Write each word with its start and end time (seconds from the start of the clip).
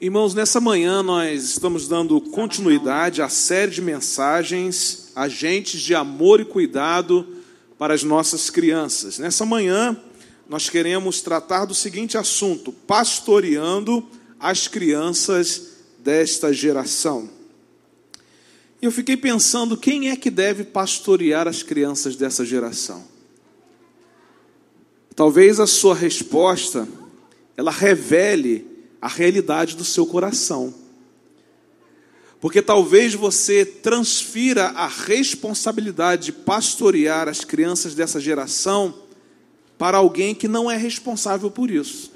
Irmãos, 0.00 0.32
nessa 0.32 0.60
manhã 0.60 1.02
nós 1.02 1.42
estamos 1.42 1.88
dando 1.88 2.20
continuidade 2.20 3.20
à 3.20 3.28
série 3.28 3.72
de 3.72 3.82
mensagens, 3.82 5.10
agentes 5.16 5.80
de 5.80 5.92
amor 5.92 6.38
e 6.38 6.44
cuidado 6.44 7.26
para 7.76 7.94
as 7.94 8.04
nossas 8.04 8.48
crianças. 8.48 9.18
Nessa 9.18 9.44
manhã 9.44 10.00
nós 10.48 10.70
queremos 10.70 11.20
tratar 11.20 11.64
do 11.64 11.74
seguinte 11.74 12.16
assunto: 12.16 12.70
pastoreando 12.70 14.08
as 14.38 14.68
crianças 14.68 15.78
desta 15.98 16.52
geração. 16.52 17.28
E 18.80 18.86
eu 18.86 18.92
fiquei 18.92 19.16
pensando 19.16 19.76
quem 19.76 20.10
é 20.10 20.16
que 20.16 20.30
deve 20.30 20.62
pastorear 20.62 21.48
as 21.48 21.64
crianças 21.64 22.14
dessa 22.14 22.44
geração. 22.44 23.02
Talvez 25.16 25.58
a 25.58 25.66
sua 25.66 25.96
resposta 25.96 26.86
ela 27.56 27.72
revele 27.72 28.67
a 29.00 29.08
realidade 29.08 29.76
do 29.76 29.84
seu 29.84 30.06
coração. 30.06 30.74
Porque 32.40 32.62
talvez 32.62 33.14
você 33.14 33.64
transfira 33.64 34.66
a 34.68 34.86
responsabilidade 34.86 36.26
de 36.26 36.32
pastorear 36.32 37.28
as 37.28 37.44
crianças 37.44 37.94
dessa 37.94 38.20
geração 38.20 38.94
para 39.76 39.98
alguém 39.98 40.34
que 40.34 40.46
não 40.46 40.70
é 40.70 40.76
responsável 40.76 41.50
por 41.50 41.70
isso. 41.70 42.12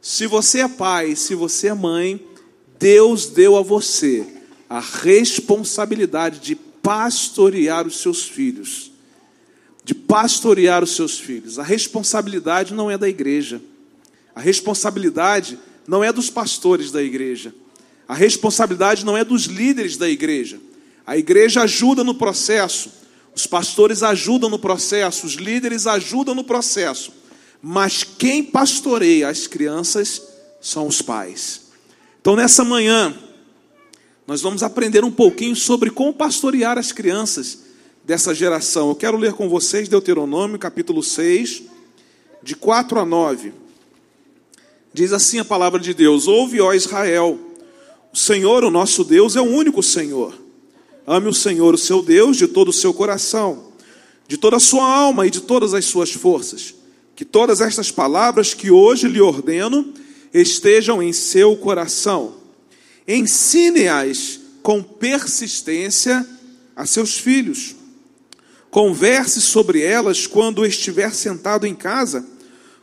Se 0.00 0.26
você 0.26 0.60
é 0.60 0.68
pai, 0.68 1.16
se 1.16 1.34
você 1.34 1.68
é 1.68 1.74
mãe, 1.74 2.24
Deus 2.78 3.26
deu 3.26 3.56
a 3.56 3.62
você 3.62 4.26
a 4.68 4.80
responsabilidade 4.80 6.40
de 6.40 6.54
pastorear 6.54 7.86
os 7.86 8.00
seus 8.00 8.24
filhos. 8.24 8.92
De 9.84 9.94
pastorear 9.94 10.82
os 10.82 10.94
seus 10.94 11.18
filhos. 11.18 11.58
A 11.58 11.62
responsabilidade 11.62 12.74
não 12.74 12.90
é 12.90 12.98
da 12.98 13.08
igreja. 13.08 13.60
A 14.36 14.40
responsabilidade 14.40 15.58
não 15.88 16.04
é 16.04 16.12
dos 16.12 16.28
pastores 16.28 16.90
da 16.90 17.02
igreja. 17.02 17.54
A 18.06 18.14
responsabilidade 18.14 19.02
não 19.02 19.16
é 19.16 19.24
dos 19.24 19.44
líderes 19.44 19.96
da 19.96 20.06
igreja. 20.06 20.60
A 21.06 21.16
igreja 21.16 21.62
ajuda 21.62 22.04
no 22.04 22.14
processo, 22.14 22.90
os 23.34 23.46
pastores 23.46 24.02
ajudam 24.02 24.50
no 24.50 24.58
processo, 24.58 25.26
os 25.26 25.34
líderes 25.34 25.86
ajudam 25.86 26.34
no 26.34 26.44
processo. 26.44 27.14
Mas 27.62 28.04
quem 28.04 28.44
pastoreia 28.44 29.30
as 29.30 29.46
crianças 29.46 30.22
são 30.60 30.86
os 30.86 31.00
pais. 31.00 31.62
Então, 32.20 32.36
nessa 32.36 32.62
manhã, 32.62 33.16
nós 34.26 34.42
vamos 34.42 34.62
aprender 34.62 35.02
um 35.02 35.10
pouquinho 35.10 35.56
sobre 35.56 35.88
como 35.88 36.12
pastorear 36.12 36.76
as 36.76 36.92
crianças 36.92 37.60
dessa 38.04 38.34
geração. 38.34 38.90
Eu 38.90 38.94
quero 38.96 39.16
ler 39.16 39.32
com 39.32 39.48
vocês 39.48 39.88
Deuteronômio, 39.88 40.58
capítulo 40.58 41.02
6, 41.02 41.62
de 42.42 42.54
4 42.54 43.00
a 43.00 43.06
9. 43.06 43.65
Diz 44.96 45.12
assim 45.12 45.38
a 45.38 45.44
palavra 45.44 45.78
de 45.78 45.92
Deus: 45.92 46.26
Ouve, 46.26 46.58
ó 46.58 46.72
Israel, 46.72 47.38
o 48.14 48.16
Senhor, 48.16 48.64
o 48.64 48.70
nosso 48.70 49.04
Deus, 49.04 49.36
é 49.36 49.40
o 49.42 49.44
único 49.44 49.82
Senhor. 49.82 50.32
Ame 51.06 51.28
o 51.28 51.34
Senhor, 51.34 51.74
o 51.74 51.78
seu 51.78 52.02
Deus, 52.02 52.38
de 52.38 52.48
todo 52.48 52.68
o 52.70 52.72
seu 52.72 52.94
coração, 52.94 53.72
de 54.26 54.38
toda 54.38 54.56
a 54.56 54.60
sua 54.60 54.90
alma 54.90 55.26
e 55.26 55.30
de 55.30 55.42
todas 55.42 55.74
as 55.74 55.84
suas 55.84 56.12
forças. 56.12 56.74
Que 57.14 57.26
todas 57.26 57.60
estas 57.60 57.90
palavras 57.90 58.54
que 58.54 58.70
hoje 58.70 59.06
lhe 59.06 59.20
ordeno 59.20 59.92
estejam 60.32 61.02
em 61.02 61.12
seu 61.12 61.54
coração. 61.58 62.36
Ensine-as 63.06 64.40
com 64.62 64.82
persistência 64.82 66.26
a 66.74 66.86
seus 66.86 67.18
filhos. 67.18 67.76
Converse 68.70 69.42
sobre 69.42 69.82
elas 69.82 70.26
quando 70.26 70.64
estiver 70.64 71.12
sentado 71.12 71.66
em 71.66 71.74
casa, 71.74 72.26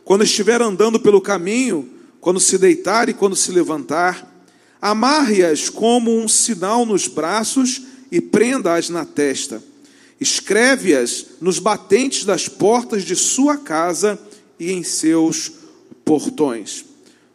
quando 0.04 0.22
estiver 0.22 0.62
andando 0.62 1.00
pelo 1.00 1.20
caminho, 1.20 1.93
quando 2.24 2.40
se 2.40 2.56
deitar 2.56 3.10
e 3.10 3.12
quando 3.12 3.36
se 3.36 3.52
levantar. 3.52 4.26
Amarre-as 4.80 5.68
como 5.68 6.18
um 6.18 6.26
sinal 6.26 6.86
nos 6.86 7.06
braços 7.06 7.82
e 8.10 8.18
prenda-as 8.18 8.88
na 8.88 9.04
testa. 9.04 9.62
Escreve-as 10.18 11.26
nos 11.38 11.58
batentes 11.58 12.24
das 12.24 12.48
portas 12.48 13.04
de 13.04 13.14
sua 13.14 13.58
casa 13.58 14.18
e 14.58 14.72
em 14.72 14.82
seus 14.82 15.52
portões. 16.02 16.86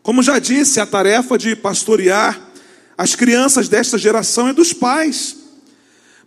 Como 0.02 0.24
já 0.24 0.40
disse, 0.40 0.80
a 0.80 0.88
tarefa 0.88 1.38
de 1.38 1.56
pastorear 1.56 2.50
as 2.98 3.14
crianças 3.14 3.70
desta 3.70 3.96
geração 3.96 4.48
é 4.48 4.54
dos 4.54 4.74
pais. 4.74 5.36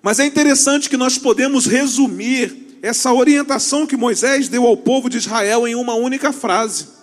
Mas 0.00 0.20
é 0.20 0.24
interessante 0.24 0.88
que 0.88 0.96
nós 0.96 1.18
podemos 1.18 1.66
resumir 1.66 2.78
essa 2.80 3.12
orientação 3.12 3.88
que 3.88 3.96
Moisés 3.96 4.48
deu 4.48 4.64
ao 4.64 4.76
povo 4.76 5.10
de 5.10 5.18
Israel 5.18 5.66
em 5.66 5.74
uma 5.74 5.94
única 5.94 6.32
frase 6.32 7.01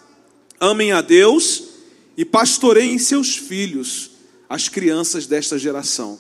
amem 0.60 0.92
a 0.92 1.02
Deus 1.02 1.64
e 2.18 2.26
pastoreiem 2.26 2.98
seus 3.00 3.38
filhos, 3.38 4.12
as 4.50 4.68
crianças 4.68 5.26
desta 5.26 5.58
geração. 5.58 6.20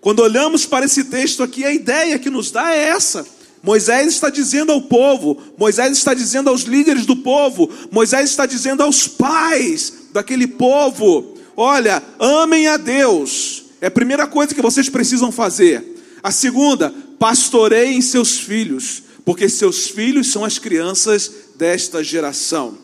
Quando 0.00 0.20
olhamos 0.20 0.66
para 0.66 0.84
esse 0.84 1.04
texto 1.04 1.42
aqui, 1.42 1.64
a 1.64 1.72
ideia 1.72 2.18
que 2.18 2.28
nos 2.28 2.50
dá 2.50 2.74
é 2.74 2.88
essa. 2.88 3.26
Moisés 3.62 4.08
está 4.08 4.28
dizendo 4.28 4.72
ao 4.72 4.82
povo, 4.82 5.40
Moisés 5.56 5.96
está 5.96 6.12
dizendo 6.12 6.50
aos 6.50 6.64
líderes 6.64 7.06
do 7.06 7.16
povo, 7.16 7.70
Moisés 7.90 8.28
está 8.28 8.44
dizendo 8.44 8.82
aos 8.82 9.08
pais 9.08 10.10
daquele 10.12 10.46
povo: 10.46 11.34
olha, 11.56 12.02
amem 12.18 12.66
a 12.66 12.76
Deus, 12.76 13.64
é 13.80 13.86
a 13.86 13.90
primeira 13.90 14.26
coisa 14.26 14.54
que 14.54 14.60
vocês 14.60 14.90
precisam 14.90 15.32
fazer. 15.32 15.82
A 16.22 16.30
segunda, 16.30 16.94
pastoreiem 17.18 18.02
seus 18.02 18.38
filhos, 18.38 19.02
porque 19.24 19.48
seus 19.48 19.88
filhos 19.88 20.30
são 20.30 20.44
as 20.44 20.58
crianças 20.58 21.32
desta 21.56 22.04
geração. 22.04 22.76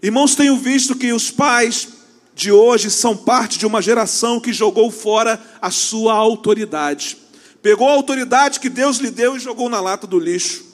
Irmãos, 0.00 0.36
tenho 0.36 0.56
visto 0.56 0.94
que 0.94 1.12
os 1.12 1.30
pais 1.30 1.88
de 2.34 2.52
hoje 2.52 2.88
são 2.88 3.16
parte 3.16 3.58
de 3.58 3.66
uma 3.66 3.82
geração 3.82 4.38
que 4.38 4.52
jogou 4.52 4.92
fora 4.92 5.42
a 5.60 5.72
sua 5.72 6.14
autoridade. 6.14 7.16
Pegou 7.60 7.88
a 7.88 7.92
autoridade 7.92 8.60
que 8.60 8.68
Deus 8.68 8.98
lhe 8.98 9.10
deu 9.10 9.36
e 9.36 9.40
jogou 9.40 9.68
na 9.68 9.80
lata 9.80 10.06
do 10.06 10.20
lixo. 10.20 10.64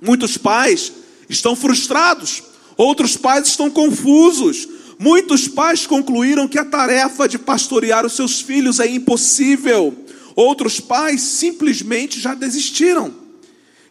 Muitos 0.00 0.38
pais 0.38 0.92
estão 1.28 1.54
frustrados, 1.54 2.42
outros 2.74 3.18
pais 3.18 3.48
estão 3.48 3.70
confusos. 3.70 4.66
Muitos 4.98 5.46
pais 5.46 5.86
concluíram 5.86 6.48
que 6.48 6.58
a 6.58 6.64
tarefa 6.64 7.28
de 7.28 7.38
pastorear 7.38 8.06
os 8.06 8.14
seus 8.14 8.40
filhos 8.40 8.80
é 8.80 8.86
impossível. 8.86 9.94
Outros 10.34 10.80
pais 10.80 11.20
simplesmente 11.20 12.18
já 12.18 12.34
desistiram. 12.34 13.12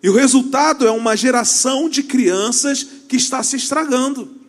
E 0.01 0.09
o 0.09 0.15
resultado 0.15 0.87
é 0.87 0.91
uma 0.91 1.15
geração 1.15 1.87
de 1.87 2.01
crianças 2.01 2.83
que 3.07 3.15
está 3.15 3.43
se 3.43 3.55
estragando. 3.55 4.42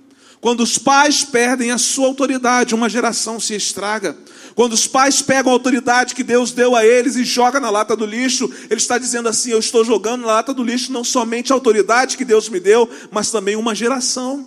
Quando 0.45 0.63
os 0.63 0.77
pais 0.77 1.25
perdem 1.25 1.71
a 1.71 1.79
sua 1.79 2.07
autoridade, 2.07 2.75
uma 2.75 2.87
geração 2.87 3.41
se 3.41 3.55
estraga. 3.55 4.15
Quando 4.55 4.75
os 4.75 4.87
pais 4.87 5.23
pegam 5.23 5.51
a 5.51 5.55
autoridade 5.55 6.15
que 6.15 6.23
Deus 6.23 6.53
deu 6.53 6.77
a 6.77 6.85
eles 6.85 7.17
e 7.17 7.25
joga 7.25 7.59
na 7.59 7.71
lata 7.71 7.97
do 7.97 8.05
lixo, 8.05 8.53
ele 8.69 8.79
está 8.79 8.99
dizendo 8.99 9.27
assim: 9.27 9.53
Eu 9.53 9.59
estou 9.59 9.83
jogando 9.83 10.21
na 10.21 10.27
lata 10.27 10.53
do 10.53 10.63
lixo 10.63 10.93
não 10.93 11.03
somente 11.03 11.51
a 11.51 11.55
autoridade 11.55 12.19
que 12.19 12.27
Deus 12.27 12.51
me 12.51 12.61
deu, 12.61 12.87
mas 13.11 13.31
também 13.31 13.57
uma 13.57 13.75
geração. 13.75 14.47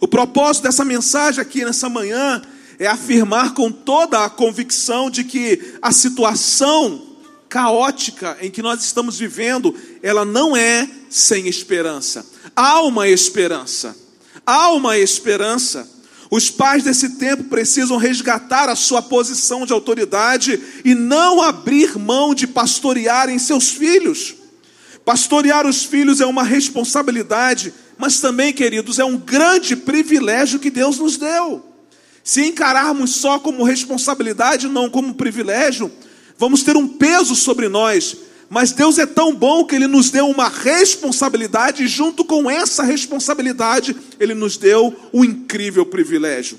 O 0.00 0.08
propósito 0.08 0.62
dessa 0.62 0.86
mensagem 0.86 1.42
aqui 1.42 1.62
nessa 1.62 1.90
manhã 1.90 2.40
é 2.78 2.86
afirmar 2.86 3.52
com 3.52 3.70
toda 3.70 4.24
a 4.24 4.30
convicção 4.30 5.10
de 5.10 5.22
que 5.22 5.74
a 5.82 5.92
situação 5.92 7.18
caótica 7.46 8.38
em 8.40 8.50
que 8.50 8.62
nós 8.62 8.82
estamos 8.82 9.18
vivendo, 9.18 9.74
ela 10.02 10.24
não 10.24 10.56
é 10.56 10.88
sem 11.10 11.46
esperança. 11.46 12.24
Há 12.56 12.80
uma 12.80 13.06
esperança. 13.06 14.05
Há 14.46 14.70
uma 14.70 14.96
esperança. 14.96 15.90
Os 16.30 16.48
pais 16.50 16.84
desse 16.84 17.16
tempo 17.16 17.44
precisam 17.44 17.96
resgatar 17.96 18.68
a 18.68 18.76
sua 18.76 19.02
posição 19.02 19.66
de 19.66 19.72
autoridade 19.72 20.60
e 20.84 20.94
não 20.94 21.42
abrir 21.42 21.98
mão 21.98 22.32
de 22.32 22.46
pastorearem 22.46 23.38
seus 23.38 23.70
filhos. 23.70 24.34
Pastorear 25.04 25.66
os 25.66 25.84
filhos 25.84 26.20
é 26.20 26.26
uma 26.26 26.42
responsabilidade, 26.42 27.74
mas 27.98 28.20
também, 28.20 28.52
queridos, 28.52 28.98
é 28.98 29.04
um 29.04 29.16
grande 29.16 29.74
privilégio 29.74 30.58
que 30.58 30.70
Deus 30.70 30.98
nos 30.98 31.16
deu. 31.16 31.64
Se 32.24 32.44
encararmos 32.44 33.14
só 33.14 33.38
como 33.38 33.62
responsabilidade, 33.62 34.68
não 34.68 34.90
como 34.90 35.14
privilégio, 35.14 35.90
vamos 36.38 36.62
ter 36.62 36.76
um 36.76 36.88
peso 36.88 37.36
sobre 37.36 37.68
nós 37.68 38.16
mas 38.48 38.72
Deus 38.72 38.98
é 38.98 39.06
tão 39.06 39.34
bom 39.34 39.64
que 39.64 39.74
Ele 39.74 39.86
nos 39.86 40.10
deu 40.10 40.28
uma 40.28 40.48
responsabilidade, 40.48 41.82
e 41.82 41.88
junto 41.88 42.24
com 42.24 42.50
essa 42.50 42.82
responsabilidade, 42.82 43.96
Ele 44.20 44.34
nos 44.34 44.56
deu 44.56 44.94
um 45.12 45.24
incrível 45.24 45.84
privilégio. 45.84 46.58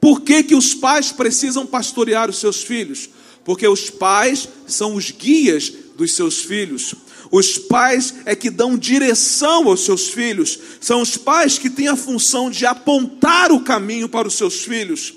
Por 0.00 0.20
que, 0.20 0.42
que 0.42 0.54
os 0.54 0.74
pais 0.74 1.10
precisam 1.12 1.66
pastorear 1.66 2.28
os 2.28 2.38
seus 2.38 2.62
filhos? 2.62 3.08
Porque 3.44 3.66
os 3.66 3.88
pais 3.88 4.48
são 4.66 4.94
os 4.94 5.10
guias 5.10 5.72
dos 5.96 6.12
seus 6.12 6.40
filhos. 6.40 6.94
Os 7.30 7.58
pais 7.58 8.14
é 8.24 8.36
que 8.36 8.50
dão 8.50 8.76
direção 8.76 9.68
aos 9.68 9.84
seus 9.84 10.08
filhos. 10.08 10.58
São 10.80 11.00
os 11.00 11.16
pais 11.16 11.58
que 11.58 11.70
têm 11.70 11.88
a 11.88 11.96
função 11.96 12.50
de 12.50 12.66
apontar 12.66 13.50
o 13.50 13.60
caminho 13.60 14.08
para 14.08 14.28
os 14.28 14.34
seus 14.34 14.62
filhos. 14.62 15.14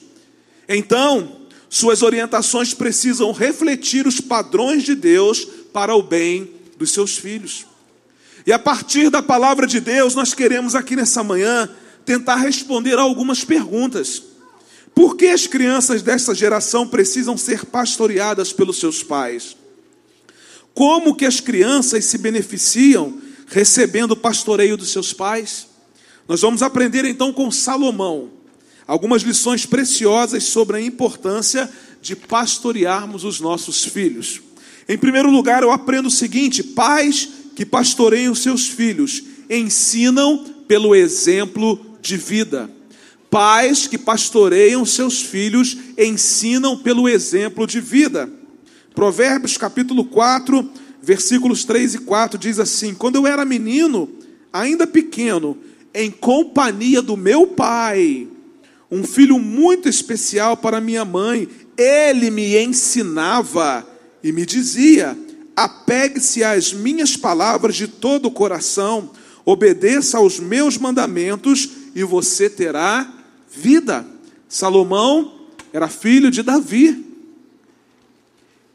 Então, 0.68 1.39
suas 1.70 2.02
orientações 2.02 2.74
precisam 2.74 3.32
refletir 3.32 4.08
os 4.08 4.20
padrões 4.20 4.84
de 4.84 4.96
Deus 4.96 5.46
para 5.72 5.96
o 5.96 6.02
bem 6.02 6.50
dos 6.78 6.92
seus 6.92 7.16
filhos. 7.16 7.68
E 8.46 8.52
a 8.52 8.58
partir 8.58 9.12
da 9.12 9.22
palavra 9.22 9.68
de 9.68 9.80
Deus, 9.80 10.16
nós 10.16 10.34
queremos 10.34 10.74
aqui 10.74 10.96
nessa 10.96 11.24
manhã 11.24 11.70
tentar 12.04 12.38
responder 12.38 12.98
a 12.98 13.02
algumas 13.02 13.44
perguntas. 13.44 14.24
Por 14.96 15.16
que 15.16 15.28
as 15.28 15.46
crianças 15.46 16.02
dessa 16.02 16.34
geração 16.34 16.88
precisam 16.88 17.38
ser 17.38 17.66
pastoreadas 17.66 18.52
pelos 18.52 18.80
seus 18.80 19.04
pais? 19.04 19.56
Como 20.74 21.16
que 21.16 21.26
as 21.26 21.40
crianças 21.40 22.06
se 22.06 22.18
beneficiam 22.18 23.22
recebendo 23.46 24.12
o 24.12 24.18
pastoreio 24.18 24.76
dos 24.76 24.92
seus 24.92 25.14
pais? 25.14 25.68
Nós 26.28 26.42
vamos 26.42 26.64
aprender 26.64 27.06
então 27.06 27.32
com 27.32 27.52
Salomão 27.52 28.39
algumas 28.90 29.22
lições 29.22 29.68
preciosas 29.68 30.46
sobre 30.46 30.78
a 30.78 30.82
importância 30.82 31.70
de 32.02 32.16
pastorearmos 32.16 33.24
os 33.24 33.40
nossos 33.40 33.86
filhos. 33.86 34.42
Em 34.88 34.98
primeiro 34.98 35.30
lugar, 35.30 35.62
eu 35.62 35.72
aprendo 35.72 36.08
o 36.08 36.12
seguinte: 36.12 36.64
pais 36.64 37.30
que 37.56 37.64
pastoreiam 37.64 38.34
seus 38.34 38.68
filhos 38.68 39.22
ensinam 39.48 40.44
pelo 40.68 40.96
exemplo 40.96 41.80
de 42.02 42.18
vida. 42.18 42.68
Pais 43.30 43.86
que 43.86 43.98
pastoreiam 43.98 44.84
seus 44.84 45.22
filhos 45.22 45.78
ensinam 45.96 46.76
pelo 46.76 47.08
exemplo 47.08 47.68
de 47.68 47.80
vida. 47.80 48.28
Provérbios 48.96 49.56
capítulo 49.56 50.04
4, 50.04 50.68
versículos 51.00 51.64
3 51.64 51.94
e 51.94 51.98
4 52.00 52.40
diz 52.40 52.58
assim: 52.58 52.96
Quando 52.96 53.18
eu 53.18 53.28
era 53.28 53.46
menino, 53.46 54.10
ainda 54.52 54.88
pequeno, 54.88 55.56
em 55.94 56.10
companhia 56.10 57.04
do 57.04 57.16
meu 57.16 57.46
pai, 57.46 58.28
um 58.92 59.04
filho 59.04 59.38
muito 59.38 59.88
especial 59.88 60.58
para 60.58 60.82
minha 60.82 61.06
mãe, 61.06 61.48
ele 61.78 62.32
me 62.32 62.58
ensinava 62.58 63.88
e 64.24 64.32
me 64.32 64.46
dizia: 64.46 65.18
apegue-se 65.56 66.44
às 66.44 66.74
minhas 66.74 67.16
palavras 67.16 67.76
de 67.76 67.88
todo 67.88 68.28
o 68.28 68.32
coração, 68.32 69.12
obedeça 69.46 70.18
aos 70.18 70.40
meus 70.40 70.78
mandamentos 70.78 71.70
e 71.94 72.04
você 72.04 72.50
terá 72.50 73.12
vida. 73.52 74.06
Salomão 74.48 75.48
era 75.72 75.88
filho 75.88 76.32
de 76.32 76.42
Davi. 76.42 77.06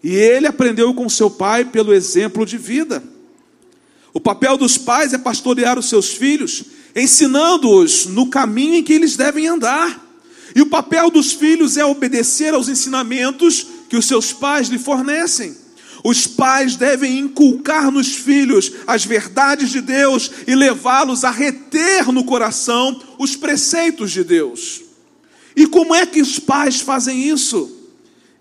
E 0.02 0.14
ele 0.14 0.46
aprendeu 0.46 0.92
com 0.92 1.08
seu 1.08 1.30
pai 1.30 1.64
pelo 1.64 1.92
exemplo 1.92 2.44
de 2.44 2.58
vida. 2.58 3.02
O 4.12 4.20
papel 4.20 4.56
dos 4.56 4.76
pais 4.76 5.12
é 5.12 5.18
pastorear 5.18 5.78
os 5.78 5.88
seus 5.88 6.10
filhos, 6.10 6.64
ensinando-os 6.94 8.06
no 8.06 8.28
caminho 8.28 8.76
em 8.76 8.82
que 8.82 8.92
eles 8.92 9.16
devem 9.16 9.48
andar. 9.48 10.03
E 10.54 10.62
o 10.62 10.66
papel 10.66 11.10
dos 11.10 11.32
filhos 11.32 11.76
é 11.76 11.84
obedecer 11.84 12.54
aos 12.54 12.68
ensinamentos 12.68 13.66
que 13.88 13.96
os 13.96 14.06
seus 14.06 14.32
pais 14.32 14.68
lhe 14.68 14.78
fornecem. 14.78 15.56
Os 16.04 16.26
pais 16.26 16.76
devem 16.76 17.18
inculcar 17.18 17.90
nos 17.90 18.14
filhos 18.14 18.70
as 18.86 19.04
verdades 19.04 19.70
de 19.70 19.80
Deus 19.80 20.30
e 20.46 20.54
levá-los 20.54 21.24
a 21.24 21.30
reter 21.30 22.12
no 22.12 22.24
coração 22.24 23.02
os 23.18 23.34
preceitos 23.34 24.12
de 24.12 24.22
Deus. 24.22 24.82
E 25.56 25.66
como 25.66 25.94
é 25.94 26.04
que 26.04 26.20
os 26.20 26.38
pais 26.38 26.80
fazem 26.80 27.28
isso? 27.28 27.70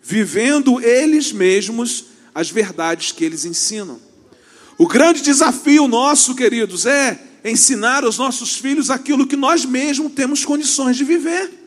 Vivendo 0.01 0.81
eles 0.81 1.31
mesmos 1.31 2.05
as 2.35 2.49
verdades 2.49 3.11
que 3.11 3.23
eles 3.23 3.45
ensinam. 3.45 3.99
O 4.77 4.87
grande 4.87 5.21
desafio 5.21 5.87
nosso, 5.87 6.35
queridos, 6.35 6.85
é 6.85 7.17
ensinar 7.45 8.03
aos 8.03 8.17
nossos 8.17 8.55
filhos 8.55 8.89
aquilo 8.89 9.25
que 9.25 9.35
nós 9.35 9.63
mesmos 9.63 10.11
temos 10.11 10.43
condições 10.43 10.97
de 10.97 11.03
viver. 11.03 11.62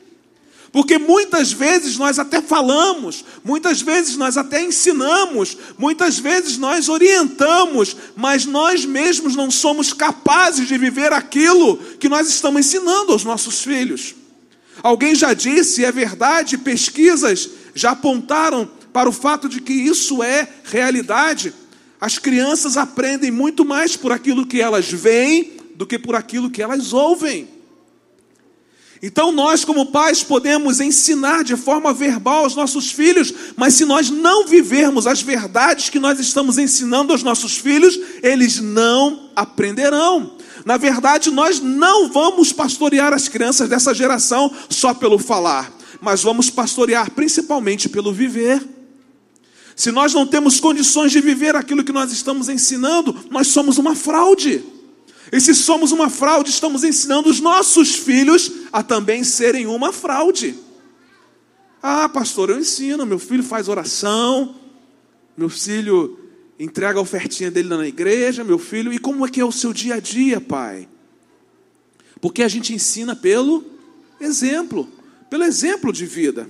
Porque 0.72 0.98
muitas 0.98 1.52
vezes 1.52 1.96
nós 1.96 2.18
até 2.18 2.42
falamos, 2.42 3.24
muitas 3.44 3.80
vezes 3.80 4.16
nós 4.16 4.36
até 4.36 4.62
ensinamos, 4.62 5.56
muitas 5.78 6.18
vezes 6.18 6.58
nós 6.58 6.88
orientamos, 6.88 7.96
mas 8.14 8.44
nós 8.44 8.84
mesmos 8.84 9.34
não 9.34 9.50
somos 9.50 9.92
capazes 9.92 10.68
de 10.68 10.76
viver 10.76 11.12
aquilo 11.12 11.76
que 11.98 12.08
nós 12.08 12.28
estamos 12.28 12.66
ensinando 12.66 13.12
aos 13.12 13.24
nossos 13.24 13.62
filhos. 13.62 14.14
Alguém 14.82 15.14
já 15.14 15.32
disse, 15.32 15.84
é 15.84 15.90
verdade, 15.90 16.58
pesquisas 16.58 17.48
já 17.74 17.92
apontaram 17.92 18.68
para 18.92 19.08
o 19.08 19.12
fato 19.12 19.48
de 19.48 19.60
que 19.60 19.72
isso 19.72 20.22
é 20.22 20.48
realidade. 20.64 21.54
As 22.00 22.18
crianças 22.18 22.76
aprendem 22.76 23.30
muito 23.30 23.64
mais 23.64 23.96
por 23.96 24.12
aquilo 24.12 24.46
que 24.46 24.60
elas 24.60 24.90
veem 24.90 25.52
do 25.74 25.86
que 25.86 25.98
por 25.98 26.14
aquilo 26.14 26.50
que 26.50 26.62
elas 26.62 26.92
ouvem. 26.92 27.55
Então, 29.02 29.30
nós, 29.30 29.64
como 29.64 29.86
pais, 29.86 30.22
podemos 30.22 30.80
ensinar 30.80 31.44
de 31.44 31.56
forma 31.56 31.92
verbal 31.92 32.44
aos 32.44 32.54
nossos 32.54 32.90
filhos, 32.90 33.32
mas 33.54 33.74
se 33.74 33.84
nós 33.84 34.08
não 34.10 34.46
vivermos 34.46 35.06
as 35.06 35.20
verdades 35.20 35.90
que 35.90 35.98
nós 35.98 36.18
estamos 36.18 36.56
ensinando 36.56 37.12
aos 37.12 37.22
nossos 37.22 37.58
filhos, 37.58 37.98
eles 38.22 38.58
não 38.58 39.30
aprenderão. 39.36 40.32
Na 40.64 40.76
verdade, 40.76 41.30
nós 41.30 41.60
não 41.60 42.08
vamos 42.08 42.52
pastorear 42.52 43.12
as 43.12 43.28
crianças 43.28 43.68
dessa 43.68 43.94
geração 43.94 44.50
só 44.70 44.94
pelo 44.94 45.18
falar, 45.18 45.72
mas 46.00 46.22
vamos 46.22 46.48
pastorear 46.48 47.10
principalmente 47.10 47.88
pelo 47.88 48.12
viver. 48.12 48.66
Se 49.76 49.92
nós 49.92 50.14
não 50.14 50.26
temos 50.26 50.58
condições 50.58 51.12
de 51.12 51.20
viver 51.20 51.54
aquilo 51.54 51.84
que 51.84 51.92
nós 51.92 52.10
estamos 52.10 52.48
ensinando, 52.48 53.14
nós 53.30 53.48
somos 53.48 53.76
uma 53.76 53.94
fraude. 53.94 54.64
E 55.30 55.40
se 55.40 55.54
somos 55.54 55.92
uma 55.92 56.08
fraude, 56.08 56.50
estamos 56.50 56.84
ensinando 56.84 57.28
os 57.28 57.40
nossos 57.40 57.94
filhos 57.94 58.50
a 58.76 58.82
também 58.82 59.24
serem 59.24 59.66
uma 59.66 59.90
fraude. 59.90 60.54
Ah, 61.82 62.10
pastor, 62.10 62.50
eu 62.50 62.58
ensino, 62.58 63.06
meu 63.06 63.18
filho 63.18 63.42
faz 63.42 63.68
oração, 63.68 64.54
meu 65.34 65.48
filho 65.48 66.18
entrega 66.60 66.98
a 66.98 67.02
ofertinha 67.02 67.50
dele 67.50 67.70
na 67.70 67.86
igreja, 67.86 68.44
meu 68.44 68.58
filho, 68.58 68.92
e 68.92 68.98
como 68.98 69.24
é 69.24 69.30
que 69.30 69.40
é 69.40 69.44
o 69.46 69.50
seu 69.50 69.72
dia 69.72 69.94
a 69.94 69.98
dia, 69.98 70.42
pai? 70.42 70.86
Porque 72.20 72.42
a 72.42 72.48
gente 72.48 72.74
ensina 72.74 73.16
pelo 73.16 73.64
exemplo, 74.20 74.86
pelo 75.30 75.44
exemplo 75.44 75.90
de 75.90 76.04
vida. 76.04 76.46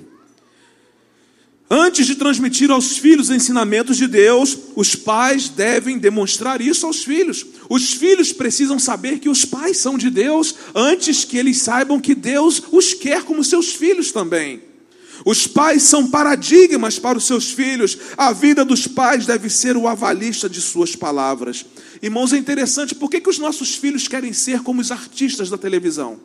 Antes 1.69 2.07
de 2.07 2.15
transmitir 2.15 2.71
aos 2.71 2.97
filhos 2.97 3.29
ensinamentos 3.29 3.97
de 3.97 4.07
Deus, 4.07 4.57
os 4.77 4.95
pais 4.95 5.49
devem 5.49 5.99
demonstrar 5.99 6.61
isso 6.61 6.87
aos 6.87 7.03
filhos. 7.03 7.45
Os 7.69 7.93
filhos 7.93 8.33
precisam 8.33 8.79
saber 8.79 9.19
que 9.19 9.29
os 9.29 9.45
pais 9.45 9.77
são 9.79 9.99
de 9.99 10.09
Deus, 10.09 10.55
antes 10.73 11.25
que 11.25 11.37
eles 11.37 11.59
saibam 11.59 12.01
que 12.01 12.15
Deus 12.15 12.63
os 12.71 12.95
quer 12.95 13.25
como 13.25 13.43
seus 13.43 13.73
filhos 13.75 14.13
também. 14.13 14.63
Os 15.25 15.49
pais 15.49 15.83
são 15.83 16.07
paradigmas 16.09 17.01
para 17.01 17.19
os 17.19 17.25
seus 17.25 17.51
filhos. 17.51 17.99
A 18.17 18.33
vida 18.33 18.65
dos 18.65 18.87
pais 18.87 19.27
deve 19.27 19.51
ser 19.51 19.77
o 19.77 19.89
avalista 19.89 20.49
de 20.49 20.61
suas 20.61 20.95
palavras. 20.95 21.67
Irmãos, 22.01 22.33
é 22.33 22.37
interessante, 22.37 22.95
por 22.95 23.11
que, 23.11 23.21
que 23.21 23.31
os 23.31 23.39
nossos 23.39 23.75
filhos 23.75 24.07
querem 24.07 24.33
ser 24.33 24.61
como 24.61 24.81
os 24.81 24.93
artistas 24.93 25.51
da 25.51 25.59
televisão? 25.59 26.21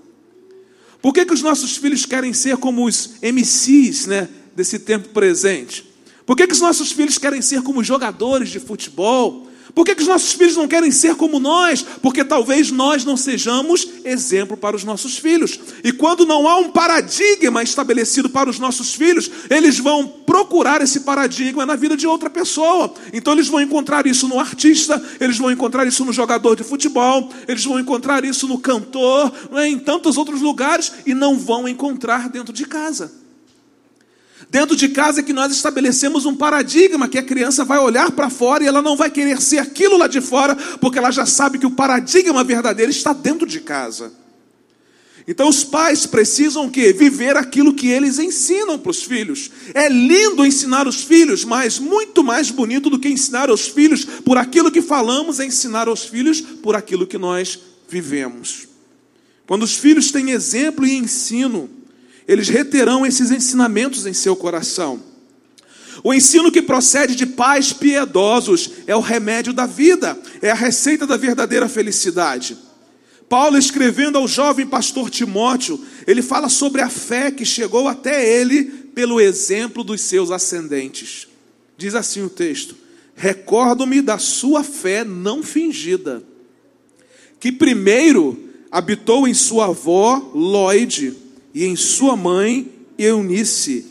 Por 1.02 1.14
que, 1.14 1.26
que 1.26 1.34
os 1.34 1.42
nossos 1.42 1.78
filhos 1.78 2.06
querem 2.06 2.32
ser 2.32 2.58
como 2.58 2.86
os 2.86 3.14
MCs, 3.24 4.06
né? 4.06 4.30
Desse 4.56 4.80
tempo 4.80 5.10
presente? 5.10 5.90
Por 6.26 6.36
que, 6.38 6.48
que 6.48 6.54
os 6.54 6.62
nossos 6.62 6.92
filhos 6.92 7.18
querem 7.18 7.42
ser 7.42 7.62
como 7.62 7.84
jogadores 7.84 8.50
de 8.50 8.60
futebol? 8.60 9.48
Por 9.74 9.86
que, 9.86 9.96
que 9.96 10.02
os 10.02 10.08
nossos 10.08 10.34
filhos 10.34 10.58
não 10.58 10.68
querem 10.68 10.92
ser 10.92 11.16
como 11.16 11.40
nós? 11.40 11.82
Porque 12.02 12.24
talvez 12.24 12.72
nós 12.72 13.06
não 13.06 13.16
sejamos 13.16 13.88
exemplo 14.04 14.58
para 14.58 14.76
os 14.76 14.84
nossos 14.84 15.18
filhos. 15.18 15.60
E 15.84 15.92
quando 15.92 16.26
não 16.26 16.48
há 16.48 16.58
um 16.58 16.72
paradigma 16.72 17.64
estabelecido 17.64 18.30
para 18.30 18.50
os 18.50 18.60
nossos 18.60 18.94
filhos, 18.94 19.32
eles 19.50 19.80
vão 19.80 20.08
procurar 20.08 20.82
esse 20.82 21.02
paradigma 21.02 21.66
na 21.66 21.76
vida 21.76 21.96
de 21.96 22.06
outra 22.06 22.30
pessoa. 22.30 22.94
Então 23.14 23.34
eles 23.34 23.48
vão 23.48 23.62
encontrar 23.62 24.06
isso 24.06 24.28
no 24.28 24.40
artista, 24.40 25.02
eles 25.20 25.38
vão 25.38 25.52
encontrar 25.52 25.88
isso 25.88 26.04
no 26.04 26.12
jogador 26.12 26.56
de 26.56 26.64
futebol, 26.64 27.30
eles 27.48 27.64
vão 27.64 27.80
encontrar 27.80 28.26
isso 28.26 28.48
no 28.48 28.58
cantor, 28.58 29.32
é? 29.54 29.68
em 29.68 29.80
tantos 29.80 30.18
outros 30.18 30.42
lugares, 30.42 30.92
e 31.06 31.14
não 31.14 31.38
vão 31.38 31.68
encontrar 31.68 32.30
dentro 32.30 32.54
de 32.54 32.66
casa. 32.66 33.22
Dentro 34.50 34.76
de 34.76 34.90
casa 34.90 35.20
é 35.20 35.24
que 35.24 35.34
nós 35.34 35.52
estabelecemos 35.52 36.26
um 36.26 36.36
paradigma 36.36 37.08
que 37.08 37.18
a 37.18 37.24
criança 37.24 37.64
vai 37.64 37.80
olhar 37.80 38.12
para 38.12 38.30
fora 38.30 38.64
e 38.64 38.68
ela 38.68 38.82
não 38.82 38.98
vai 38.98 39.10
querer 39.10 39.42
ser 39.42 39.60
aquilo 39.60 39.98
lá 39.98 40.08
de 40.08 40.20
fora, 40.20 40.56
porque 40.56 40.98
ela 40.98 41.12
já 41.12 41.26
sabe 41.26 41.58
que 41.58 41.66
o 41.66 41.72
paradigma 41.72 42.44
verdadeiro 42.44 42.92
está 42.92 43.14
dentro 43.14 43.48
de 43.48 43.60
casa. 43.60 44.12
Então 45.28 45.48
os 45.48 45.64
pais 45.64 46.06
precisam 46.06 46.70
que 46.70 46.92
viver 46.94 47.38
aquilo 47.38 47.74
que 47.74 47.88
eles 47.88 48.18
ensinam 48.18 48.78
para 48.78 48.90
os 48.90 49.04
filhos. 49.04 49.52
É 49.74 49.88
lindo 49.88 50.46
ensinar 50.46 50.88
os 50.88 51.04
filhos, 51.04 51.46
mas 51.46 51.80
muito 51.80 52.24
mais 52.24 52.50
bonito 52.50 52.90
do 52.90 53.00
que 53.00 53.08
ensinar 53.08 53.50
os 53.50 53.68
filhos 53.68 54.04
por 54.04 54.38
aquilo 54.38 54.72
que 54.72 54.82
falamos 54.82 55.40
é 55.40 55.46
ensinar 55.46 55.88
aos 55.88 56.06
filhos 56.06 56.42
por 56.42 56.76
aquilo 56.76 57.06
que 57.06 57.18
nós 57.18 57.60
vivemos. 57.88 58.68
Quando 59.46 59.64
os 59.64 59.76
filhos 59.76 60.12
têm 60.12 60.32
exemplo 60.32 60.86
e 60.86 60.98
ensino, 60.98 61.70
eles 62.28 62.50
reterão 62.50 63.06
esses 63.06 63.32
ensinamentos 63.32 64.06
em 64.06 64.14
seu 64.14 64.36
coração. 64.36 65.02
O 66.04 66.14
ensino 66.14 66.52
que 66.52 66.62
procede 66.62 67.16
de 67.16 67.26
pais 67.26 67.74
piedosos 67.74 68.72
é 68.88 68.96
o 68.96 69.02
remédio 69.02 69.54
da 69.54 69.66
vida, 69.66 70.18
é 70.42 70.50
a 70.50 70.56
receita 70.56 71.06
da 71.06 71.18
verdadeira 71.18 71.68
felicidade. 71.68 72.58
Paulo, 73.30 73.58
escrevendo 73.58 74.18
ao 74.18 74.28
jovem 74.28 74.66
pastor 74.66 75.10
Timóteo, 75.10 75.80
ele 76.06 76.22
fala 76.22 76.50
sobre 76.50 76.82
a 76.82 76.90
fé 76.90 77.32
que 77.32 77.46
chegou 77.46 77.88
até 77.88 78.28
ele 78.28 78.64
pelo 78.64 79.22
exemplo 79.22 79.84
dos 79.84 80.02
seus 80.02 80.32
ascendentes. 80.32 81.28
Diz 81.78 81.96
assim 81.96 82.22
o 82.24 82.30
texto: 82.30 82.76
Recordo-me 83.16 84.02
da 84.02 84.18
sua 84.18 84.64
fé 84.64 85.04
não 85.04 85.44
fingida, 85.44 86.24
que 87.40 87.52
primeiro 87.52 88.50
habitou 88.72 89.28
em 89.28 89.34
sua 89.34 89.68
avó 89.68 90.32
Lloyd 90.34 91.16
e 91.54 91.66
em 91.66 91.76
sua 91.76 92.16
mãe 92.16 92.70
Eunice, 92.98 93.86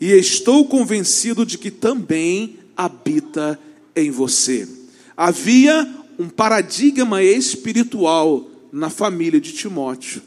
e 0.00 0.12
estou 0.12 0.66
convencido 0.66 1.46
de 1.46 1.56
que 1.56 1.70
também 1.70 2.58
habita 2.76 3.58
em 3.94 4.10
você. 4.10 4.68
Havia 5.16 5.88
um 6.18 6.28
paradigma 6.28 7.22
espiritual 7.22 8.48
na 8.72 8.90
família 8.90 9.40
de 9.40 9.52
Timóteo. 9.52 10.22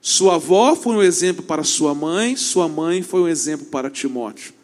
Sua 0.00 0.36
avó 0.36 0.74
foi 0.76 0.96
um 0.96 1.02
exemplo 1.02 1.42
para 1.42 1.64
sua 1.64 1.94
mãe, 1.94 2.36
sua 2.36 2.68
mãe 2.68 3.02
foi 3.02 3.20
um 3.20 3.28
exemplo 3.28 3.66
para 3.66 3.90
Timóteo. 3.90 4.54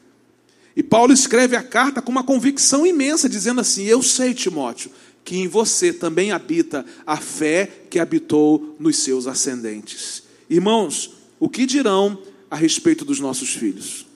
E 0.75 0.83
Paulo 0.83 1.13
escreve 1.13 1.57
a 1.57 1.63
carta 1.63 2.01
com 2.01 2.13
uma 2.13 2.23
convicção 2.23 2.87
imensa, 2.87 3.29
dizendo 3.29 3.61
assim: 3.61 3.85
Eu 3.85 4.03
sei, 4.03 4.33
Timóteo, 4.35 4.91
que 5.25 5.37
em 5.37 5.49
você 5.49 5.93
também 5.93 6.31
habita 6.31 6.85
a 7.07 7.17
fé 7.17 7.71
que 7.91 7.99
habitou 7.99 8.77
nos 8.79 8.99
seus 8.99 9.27
ascendentes. 9.27 10.26
Irmãos, 10.49 11.11
o 11.39 11.49
que 11.49 11.67
dirão 11.67 12.19
a 12.51 12.57
respeito 12.57 13.05
dos 13.05 13.21
nossos 13.21 13.51
filhos? 13.51 14.07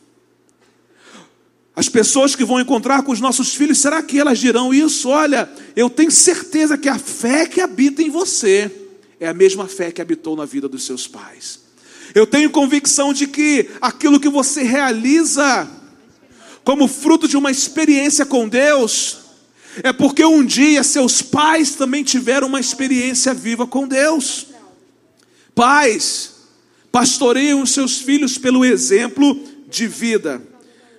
As 1.75 1.89
pessoas 1.89 2.37
que 2.37 2.45
vão 2.45 2.61
encontrar 2.61 3.03
com 3.03 3.13
os 3.13 3.21
nossos 3.21 3.55
filhos, 3.55 3.79
será 3.79 4.03
que 4.03 4.19
elas 4.19 4.39
dirão 4.39 4.75
isso? 4.75 5.09
Olha, 5.09 5.51
eu 5.75 5.89
tenho 5.89 6.11
certeza 6.11 6.77
que 6.77 6.89
a 6.89 6.99
fé 6.99 7.47
que 7.47 7.61
habita 7.61 8.03
em 8.03 8.11
você 8.11 8.71
é 9.19 9.29
a 9.29 9.35
mesma 9.35 9.67
fé 9.67 9.91
que 9.91 10.03
habitou 10.03 10.37
na 10.37 10.45
vida 10.45 10.69
dos 10.69 10.85
seus 10.85 11.07
pais. 11.07 11.61
Eu 12.15 12.27
tenho 12.27 12.51
convicção 12.51 13.13
de 13.13 13.27
que 13.27 13.71
aquilo 13.81 14.21
que 14.21 14.29
você 14.29 14.63
realiza 14.63 15.69
como 16.65 16.89
fruto 16.89 17.27
de 17.27 17.37
uma 17.37 17.51
experiência 17.51 18.27
com 18.27 18.49
Deus, 18.49 19.19
é 19.83 19.93
porque 19.93 20.25
um 20.25 20.45
dia 20.45 20.83
seus 20.83 21.23
pais 21.23 21.75
também 21.75 22.03
tiveram 22.05 22.49
uma 22.49 22.61
experiência 22.61 23.33
viva 23.33 23.67
com 23.67 23.87
Deus. 23.87 24.49
Pais, 25.55 26.33
pastoreiam 26.91 27.63
os 27.63 27.71
seus 27.71 28.01
filhos 28.01 28.39
pelo 28.39 28.65
exemplo 28.65 29.39
de 29.69 29.87
vida. 29.87 30.43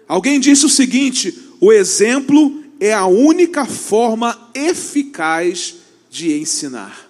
Alguém 0.07 0.39
disse 0.39 0.65
o 0.65 0.69
seguinte: 0.69 1.37
o 1.59 1.71
exemplo 1.71 2.63
é 2.79 2.93
a 2.93 3.05
única 3.05 3.65
forma 3.65 4.49
eficaz 4.53 5.75
de 6.09 6.33
ensinar. 6.33 7.09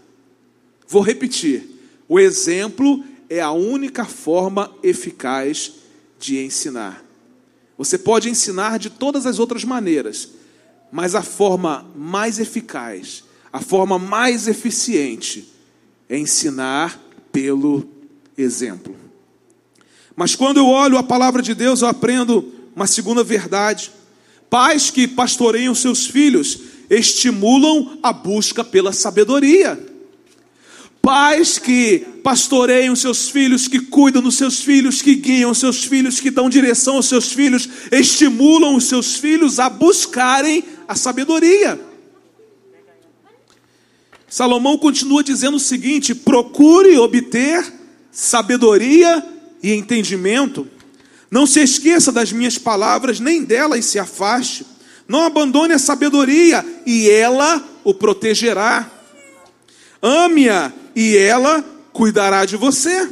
Vou 0.88 1.02
repetir: 1.02 1.64
o 2.08 2.20
exemplo 2.20 3.04
é 3.30 3.40
a 3.40 3.52
única 3.52 4.04
forma 4.06 4.70
eficaz 4.84 5.72
de 6.20 6.44
ensinar. 6.44 7.04
Você 7.78 7.98
pode 7.98 8.30
ensinar 8.30 8.78
de 8.78 8.90
todas 8.90 9.26
as 9.26 9.40
outras 9.40 9.64
maneiras, 9.64 10.30
mas 10.92 11.16
a 11.16 11.22
forma 11.22 11.90
mais 11.96 12.38
eficaz, 12.38 13.24
a 13.52 13.60
forma 13.60 13.98
mais 13.98 14.48
eficiente 14.48 15.52
é 16.10 16.18
ensinar 16.18 17.02
pelo 17.32 17.86
exemplo. 18.38 18.96
Mas 20.16 20.36
quando 20.36 20.58
eu 20.58 20.68
olho 20.68 20.98
a 20.98 21.04
palavra 21.04 21.42
de 21.42 21.54
Deus, 21.54 21.82
eu 21.82 21.88
aprendo 21.88 22.52
uma 22.76 22.88
segunda 22.88 23.24
verdade. 23.24 23.92
Pais 24.50 24.90
que 24.90 25.08
pastoreiam 25.08 25.74
seus 25.74 26.08
filhos 26.08 26.60
estimulam 26.90 27.98
a 28.04 28.12
busca 28.12 28.64
pela 28.64 28.92
sabedoria. 28.92 29.80
Pais 31.02 31.58
que 31.58 32.00
pastoreiam 32.24 32.96
seus 32.96 33.30
filhos, 33.30 33.68
que 33.68 33.80
cuidam 33.80 34.22
dos 34.22 34.36
seus 34.36 34.62
filhos, 34.62 35.02
que 35.02 35.16
guiam 35.16 35.54
seus 35.54 35.84
filhos, 35.84 36.20
que 36.20 36.30
dão 36.30 36.48
direção 36.48 36.98
aos 36.98 37.08
seus 37.08 37.32
filhos, 37.32 37.68
estimulam 37.92 38.76
os 38.76 38.84
seus 38.84 39.16
filhos 39.16 39.60
a 39.60 39.68
buscarem 39.68 40.64
a 40.88 40.94
sabedoria. 40.94 41.91
Salomão 44.32 44.78
continua 44.78 45.22
dizendo 45.22 45.58
o 45.58 45.60
seguinte: 45.60 46.16
procure 46.16 46.98
obter 46.98 47.62
sabedoria 48.10 49.22
e 49.62 49.74
entendimento. 49.74 50.66
Não 51.30 51.46
se 51.46 51.60
esqueça 51.60 52.14
das 52.14 52.32
minhas 52.32 52.58
palavras, 52.58 53.20
nem 53.20 53.44
delas 53.44 53.86
se 53.86 54.00
afaste. 54.00 54.66
Não 55.06 55.26
abandone 55.26 55.74
a 55.74 55.80
sabedoria, 55.80 56.66
e 56.86 57.10
ela 57.10 57.62
o 57.84 57.94
protegerá. 57.94 58.90
Ame-a 60.02 60.72
e 60.96 61.18
ela 61.18 61.62
cuidará 61.92 62.46
de 62.46 62.56
você. 62.56 63.10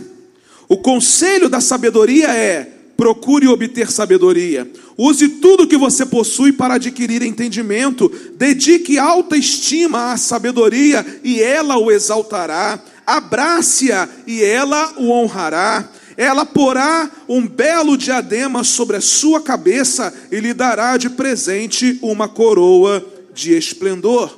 O 0.69 0.77
conselho 0.77 1.49
da 1.49 1.59
sabedoria 1.59 2.29
é: 2.29 2.78
procure 2.99 3.47
obter 3.47 3.89
sabedoria. 3.89 4.69
Use 4.97 5.29
tudo 5.29 5.65
que 5.65 5.77
você 5.77 6.05
possui 6.05 6.51
para 6.51 6.73
adquirir 6.73 7.21
entendimento. 7.21 8.11
Dedique 8.35 8.99
alta 8.99 9.37
estima 9.37 10.11
à 10.11 10.17
sabedoria 10.17 11.05
e 11.23 11.41
ela 11.41 11.77
o 11.77 11.89
exaltará. 11.89 12.77
Abrace-a 13.07 14.09
e 14.27 14.43
ela 14.43 14.95
o 14.97 15.11
honrará. 15.11 15.89
Ela 16.17 16.45
porá 16.45 17.09
um 17.29 17.47
belo 17.47 17.95
diadema 17.95 18.65
sobre 18.65 18.97
a 18.97 19.01
sua 19.01 19.39
cabeça 19.39 20.13
e 20.29 20.41
lhe 20.41 20.53
dará 20.53 20.97
de 20.97 21.09
presente 21.09 21.97
uma 22.01 22.27
coroa 22.27 23.01
de 23.33 23.53
esplendor. 23.53 24.37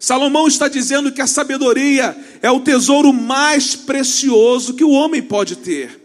Salomão 0.00 0.48
está 0.48 0.66
dizendo 0.66 1.12
que 1.12 1.22
a 1.22 1.26
sabedoria 1.28 2.16
é 2.42 2.50
o 2.50 2.58
tesouro 2.58 3.12
mais 3.12 3.76
precioso 3.76 4.74
que 4.74 4.82
o 4.82 4.90
homem 4.90 5.22
pode 5.22 5.54
ter. 5.54 6.03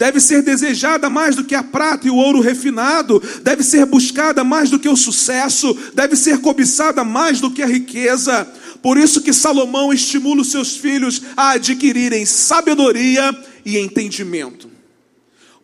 Deve 0.00 0.18
ser 0.18 0.40
desejada 0.40 1.10
mais 1.10 1.36
do 1.36 1.44
que 1.44 1.54
a 1.54 1.62
prata 1.62 2.06
e 2.06 2.10
o 2.10 2.16
ouro 2.16 2.40
refinado, 2.40 3.22
deve 3.42 3.62
ser 3.62 3.84
buscada 3.84 4.42
mais 4.42 4.70
do 4.70 4.78
que 4.78 4.88
o 4.88 4.96
sucesso, 4.96 5.76
deve 5.92 6.16
ser 6.16 6.38
cobiçada 6.38 7.04
mais 7.04 7.38
do 7.38 7.50
que 7.50 7.60
a 7.62 7.66
riqueza. 7.66 8.50
Por 8.80 8.96
isso 8.96 9.20
que 9.20 9.30
Salomão 9.30 9.92
estimula 9.92 10.40
os 10.40 10.50
seus 10.50 10.74
filhos 10.74 11.20
a 11.36 11.50
adquirirem 11.50 12.24
sabedoria 12.24 13.30
e 13.62 13.76
entendimento. 13.76 14.70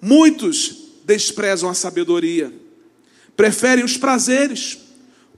Muitos 0.03 0.85
desprezam 1.07 1.71
a 1.71 1.75
sabedoria, 1.75 2.53
preferem 3.35 3.87
os 3.87 3.97
prazeres, 3.97 4.77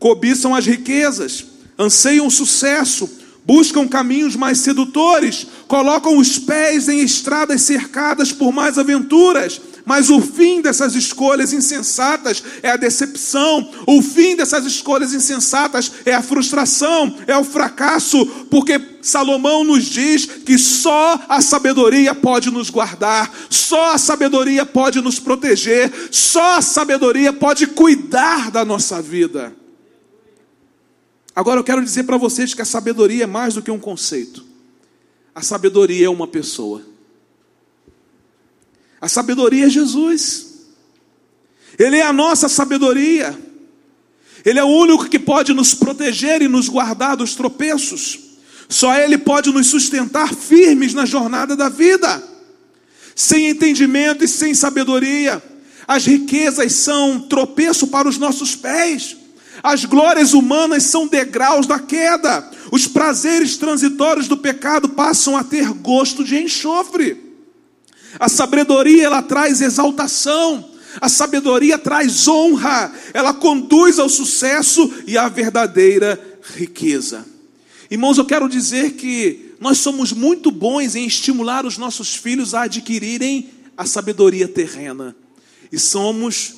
cobiçam 0.00 0.57
as 0.57 0.67
riquezas, 0.67 1.47
anseiam 1.78 2.28
sucesso, 2.28 3.09
buscam 3.49 3.88
caminhos 3.88 4.37
mais 4.37 4.59
sedutores, 4.59 5.47
colocam 5.67 6.19
os 6.19 6.38
pés 6.38 6.87
em 6.87 7.00
estradas 7.00 7.62
cercadas 7.62 8.31
por 8.31 8.52
mais 8.52 8.76
aventuras, 8.76 9.59
mas 9.87 10.11
o 10.11 10.21
fim 10.21 10.61
dessas 10.61 10.95
escolhas 10.95 11.55
insensatas 11.55 12.43
é 12.62 12.71
a 12.71 12.76
decepção, 12.76 13.71
o 13.87 14.02
fim 14.02 14.37
dessas 14.37 14.67
escolhas 14.67 15.14
insensatas 15.14 15.90
é 16.05 16.12
a 16.12 16.21
frustração, 16.21 17.17
é 17.26 17.35
o 17.38 17.43
fracasso, 17.43 18.26
porque 18.50 18.78
Salomão 19.00 19.64
nos 19.64 19.87
diz 19.87 20.26
que 20.26 20.59
só 20.59 21.19
a 21.26 21.40
sabedoria 21.40 22.14
pode 22.14 22.50
nos 22.50 22.69
guardar, 22.69 23.33
só 23.49 23.95
a 23.95 23.99
sabedoria 23.99 24.67
pode 24.67 25.00
nos 25.00 25.19
proteger, 25.19 25.90
só 26.11 26.59
a 26.59 26.62
sabedoria 26.62 27.33
pode 27.33 27.67
cuidar 27.69 28.50
da 28.50 28.67
nossa 28.67 29.00
vida. 29.00 29.57
Agora 31.38 31.61
eu 31.61 31.62
quero 31.62 31.85
dizer 31.85 32.02
para 32.02 32.16
vocês 32.16 32.52
que 32.52 32.62
a 32.62 32.64
sabedoria 32.64 33.23
é 33.23 33.26
mais 33.26 33.54
do 33.54 33.62
que 33.62 33.71
um 33.71 33.78
conceito. 33.78 34.45
A 35.33 35.40
sabedoria 35.40 36.07
é 36.07 36.11
uma 36.11 36.26
pessoa. 36.26 36.83
A 39.00 39.09
sabedoria 39.09 39.66
é 39.66 39.71
Jesus. 39.71 40.64
Ele 41.78 41.95
é 41.95 42.02
a 42.02 42.12
nossa 42.12 42.49
sabedoria. 42.49 43.38
Ele 44.45 44.59
é 44.59 44.64
o 44.64 44.66
único 44.66 45.09
que 45.09 45.16
pode 45.16 45.54
nos 45.54 45.75
proteger 45.75 46.42
e 46.42 46.49
nos 46.49 46.68
guardar 46.68 47.16
dos 47.16 47.37
tropeços. 47.37 48.18
Só 48.68 48.92
Ele 48.97 49.16
pode 49.16 49.52
nos 49.52 49.68
sustentar 49.68 50.35
firmes 50.35 50.92
na 50.92 51.07
jornada 51.07 51.54
da 51.54 51.68
vida. 51.68 52.21
Sem 53.14 53.47
entendimento 53.47 54.25
e 54.25 54.28
sem 54.28 54.54
sabedoria, 54.54 55.40
as 55.87 56.04
riquezas 56.04 56.73
são 56.73 57.21
tropeço 57.21 57.87
para 57.87 58.09
os 58.09 58.18
nossos 58.18 58.57
pés. 58.57 59.18
As 59.62 59.85
glórias 59.85 60.35
humanas 60.35 60.85
são 60.85 61.07
degraus 61.07 61.67
da 61.67 61.79
queda. 61.79 62.49
Os 62.71 62.87
prazeres 62.87 63.57
transitórios 63.57 64.29
do 64.29 64.37
pecado 64.37 64.91
passam 64.91 65.37
a 65.37 65.45
ter 65.45 65.69
gosto 65.73 66.23
de 66.23 66.37
enxofre. 66.37 67.29
A 68.19 68.29
sabedoria 68.29 69.05
ela 69.05 69.23
traz 69.23 69.61
exaltação. 69.61 70.69
A 71.00 71.09
sabedoria 71.09 71.79
traz 71.79 72.27
honra. 72.29 72.93
Ela 73.12 73.35
conduz 73.35 73.99
ao 73.99 74.09
sucesso 74.09 74.93
e 75.07 75.19
à 75.19 75.29
verdadeira 75.29 76.41
riqueza. 76.55 77.27
Irmãos, 77.91 78.19
eu 78.19 78.25
quero 78.25 78.49
dizer 78.49 78.93
que 78.93 79.55
nós 79.61 79.79
somos 79.79 80.12
muito 80.12 80.50
bons 80.50 80.95
em 80.95 81.07
estimular 81.07 81.67
os 81.67 81.79
nossos 81.79 82.15
filhos 82.15 82.55
a 82.55 82.62
adquirirem 82.62 83.50
a 83.77 83.87
sabedoria 83.87 84.47
terrena. 84.47 85.17
E 85.73 85.79
somos 85.79 86.55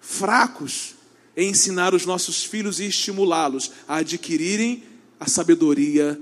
fracos 0.00 0.94
ensinar 1.36 1.94
os 1.94 2.06
nossos 2.06 2.44
filhos 2.44 2.80
e 2.80 2.84
estimulá-los 2.84 3.70
a 3.88 3.96
adquirirem 3.96 4.82
a 5.18 5.28
sabedoria 5.28 6.20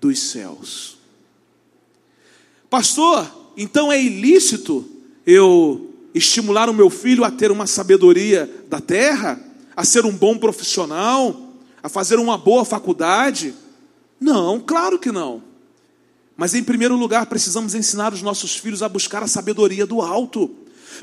dos 0.00 0.18
céus. 0.18 0.98
Pastor, 2.68 3.52
então 3.56 3.90
é 3.90 4.02
ilícito 4.02 4.84
eu 5.26 5.94
estimular 6.14 6.68
o 6.68 6.74
meu 6.74 6.90
filho 6.90 7.24
a 7.24 7.30
ter 7.30 7.50
uma 7.50 7.66
sabedoria 7.66 8.50
da 8.68 8.80
terra, 8.80 9.40
a 9.76 9.84
ser 9.84 10.04
um 10.04 10.12
bom 10.12 10.36
profissional, 10.38 11.52
a 11.82 11.88
fazer 11.88 12.18
uma 12.18 12.38
boa 12.38 12.64
faculdade? 12.64 13.54
Não, 14.20 14.60
claro 14.60 14.98
que 14.98 15.10
não. 15.10 15.42
Mas 16.36 16.54
em 16.54 16.62
primeiro 16.62 16.96
lugar, 16.96 17.26
precisamos 17.26 17.74
ensinar 17.74 18.12
os 18.12 18.22
nossos 18.22 18.56
filhos 18.56 18.82
a 18.82 18.88
buscar 18.88 19.22
a 19.22 19.28
sabedoria 19.28 19.86
do 19.86 20.00
alto. 20.00 20.50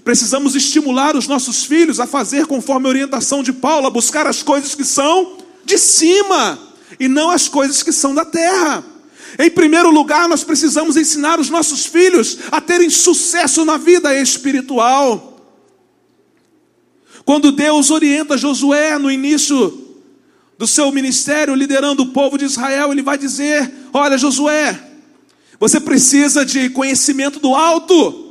Precisamos 0.04 0.56
estimular 0.56 1.16
os 1.16 1.28
nossos 1.28 1.64
filhos 1.66 2.00
a 2.00 2.08
fazer 2.08 2.46
conforme 2.46 2.88
a 2.88 2.90
orientação 2.90 3.44
de 3.44 3.52
Paulo, 3.52 3.88
a 3.88 3.92
buscar 3.92 4.26
as 4.26 4.42
coisas 4.42 4.74
que 4.74 4.84
são 4.84 5.38
de 5.66 5.78
cima 5.78 6.58
e 7.00 7.08
não 7.08 7.30
as 7.30 7.48
coisas 7.48 7.84
que 7.84 7.92
são 7.92 8.16
da 8.16 8.26
terra. 8.26 8.84
Em 9.40 9.50
primeiro 9.50 9.90
lugar, 9.90 10.28
nós 10.28 10.44
precisamos 10.44 10.98
ensinar 10.98 11.40
os 11.40 11.50
nossos 11.50 11.86
filhos 11.86 12.38
a 12.52 12.60
terem 12.60 12.90
sucesso 12.90 13.64
na 13.64 13.78
vida 13.78 14.16
espiritual. 14.16 15.32
Quando 17.24 17.52
Deus 17.52 17.92
orienta 17.92 18.38
Josué 18.38 18.98
no 18.98 19.12
início 19.12 19.96
do 20.58 20.68
seu 20.68 20.92
ministério, 20.92 21.56
liderando 21.56 22.04
o 22.04 22.08
povo 22.08 22.38
de 22.38 22.46
Israel, 22.46 22.92
ele 22.92 23.02
vai 23.02 23.18
dizer: 23.18 23.72
Olha, 23.94 24.18
Josué, 24.18 24.80
você 25.60 25.80
precisa 25.80 26.46
de 26.46 26.70
conhecimento 26.70 27.40
do 27.40 27.54
alto. 27.56 28.31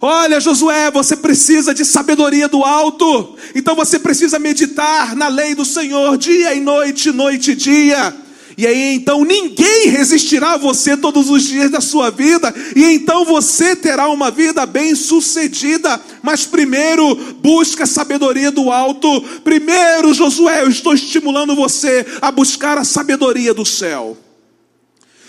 Olha, 0.00 0.40
Josué, 0.40 0.90
você 0.90 1.16
precisa 1.16 1.74
de 1.74 1.84
sabedoria 1.84 2.48
do 2.48 2.62
alto. 2.62 3.36
Então 3.54 3.74
você 3.74 3.98
precisa 3.98 4.38
meditar 4.38 5.16
na 5.16 5.28
lei 5.28 5.54
do 5.54 5.64
Senhor 5.64 6.16
dia 6.18 6.54
e 6.54 6.60
noite, 6.60 7.10
noite 7.10 7.52
e 7.52 7.54
dia. 7.54 8.14
E 8.58 8.66
aí 8.66 8.94
então 8.94 9.22
ninguém 9.22 9.88
resistirá 9.88 10.54
a 10.54 10.56
você 10.56 10.96
todos 10.96 11.28
os 11.28 11.42
dias 11.42 11.70
da 11.70 11.80
sua 11.80 12.10
vida, 12.10 12.54
e 12.74 12.84
então 12.84 13.22
você 13.22 13.76
terá 13.76 14.08
uma 14.08 14.30
vida 14.30 14.64
bem-sucedida. 14.64 16.00
Mas 16.22 16.46
primeiro, 16.46 17.14
busca 17.42 17.84
a 17.84 17.86
sabedoria 17.86 18.50
do 18.50 18.70
alto. 18.70 19.20
Primeiro, 19.44 20.14
Josué, 20.14 20.62
eu 20.62 20.70
estou 20.70 20.94
estimulando 20.94 21.54
você 21.54 22.06
a 22.22 22.30
buscar 22.30 22.78
a 22.78 22.84
sabedoria 22.84 23.52
do 23.52 23.64
céu. 23.64 24.16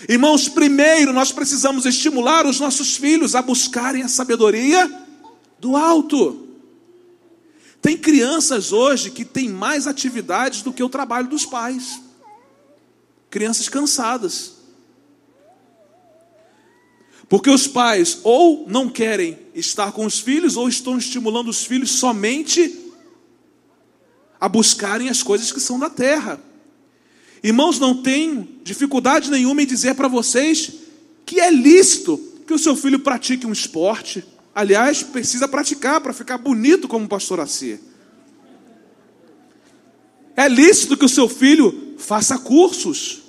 Irmãos, 0.08 0.48
primeiro 0.48 1.12
nós 1.12 1.30
precisamos 1.30 1.84
estimular 1.84 2.46
os 2.46 2.58
nossos 2.58 2.96
filhos 2.96 3.34
a 3.34 3.42
buscarem 3.42 4.02
a 4.02 4.08
sabedoria 4.08 4.90
do 5.58 5.76
alto. 5.76 6.48
Tem 7.82 7.94
crianças 7.94 8.72
hoje 8.72 9.10
que 9.10 9.22
têm 9.22 9.50
mais 9.50 9.86
atividades 9.86 10.62
do 10.62 10.72
que 10.72 10.82
o 10.82 10.88
trabalho 10.88 11.28
dos 11.28 11.44
pais. 11.44 12.00
Crianças 13.28 13.68
cansadas. 13.68 14.54
Porque 17.28 17.50
os 17.50 17.66
pais 17.66 18.20
ou 18.24 18.64
não 18.66 18.88
querem 18.88 19.38
estar 19.54 19.92
com 19.92 20.06
os 20.06 20.18
filhos, 20.18 20.56
ou 20.56 20.66
estão 20.66 20.96
estimulando 20.96 21.48
os 21.48 21.66
filhos 21.66 21.90
somente 21.90 22.86
a 24.40 24.48
buscarem 24.48 25.10
as 25.10 25.22
coisas 25.22 25.52
que 25.52 25.60
são 25.60 25.78
da 25.78 25.90
terra. 25.90 26.40
Irmãos, 27.42 27.78
não 27.78 28.02
tenho 28.02 28.48
dificuldade 28.64 29.30
nenhuma 29.30 29.62
em 29.62 29.66
dizer 29.66 29.94
para 29.94 30.08
vocês 30.08 30.72
que 31.24 31.40
é 31.40 31.50
lícito 31.50 32.18
que 32.46 32.54
o 32.54 32.58
seu 32.58 32.74
filho 32.74 32.98
pratique 32.98 33.46
um 33.46 33.52
esporte. 33.52 34.24
Aliás, 34.54 35.02
precisa 35.02 35.46
praticar 35.46 36.00
para 36.00 36.12
ficar 36.12 36.38
bonito 36.38 36.88
como 36.88 37.06
pastor 37.06 37.40
Assi. 37.40 37.78
É 40.36 40.48
lícito 40.48 40.96
que 40.96 41.04
o 41.04 41.08
seu 41.08 41.28
filho 41.28 41.94
faça 41.98 42.38
cursos. 42.38 43.22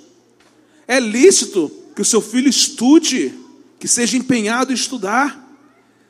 É 0.88 0.98
lícito 0.98 1.70
que 1.94 2.02
o 2.02 2.04
seu 2.04 2.20
filho 2.20 2.48
estude, 2.48 3.34
que 3.78 3.86
seja 3.86 4.16
empenhado 4.16 4.72
em 4.72 4.74
estudar. 4.74 5.48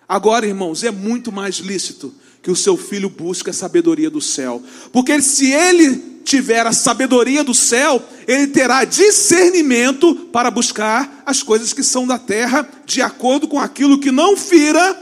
Agora, 0.08 0.46
irmãos, 0.46 0.84
é 0.84 0.90
muito 0.90 1.32
mais 1.32 1.56
lícito 1.56 2.14
que 2.42 2.50
o 2.50 2.56
seu 2.56 2.76
filho 2.76 3.10
busque 3.10 3.50
a 3.50 3.52
sabedoria 3.52 4.10
do 4.10 4.20
céu. 4.20 4.62
Porque 4.92 5.20
se 5.20 5.52
ele 5.52 6.09
tiver 6.24 6.66
a 6.66 6.72
sabedoria 6.72 7.42
do 7.42 7.54
céu, 7.54 8.02
ele 8.26 8.48
terá 8.48 8.84
discernimento 8.84 10.14
para 10.32 10.50
buscar 10.50 11.22
as 11.26 11.42
coisas 11.42 11.72
que 11.72 11.82
são 11.82 12.06
da 12.06 12.18
terra, 12.18 12.68
de 12.84 13.02
acordo 13.02 13.48
com 13.48 13.58
aquilo 13.58 13.98
que 13.98 14.10
não 14.10 14.36
fira 14.36 14.98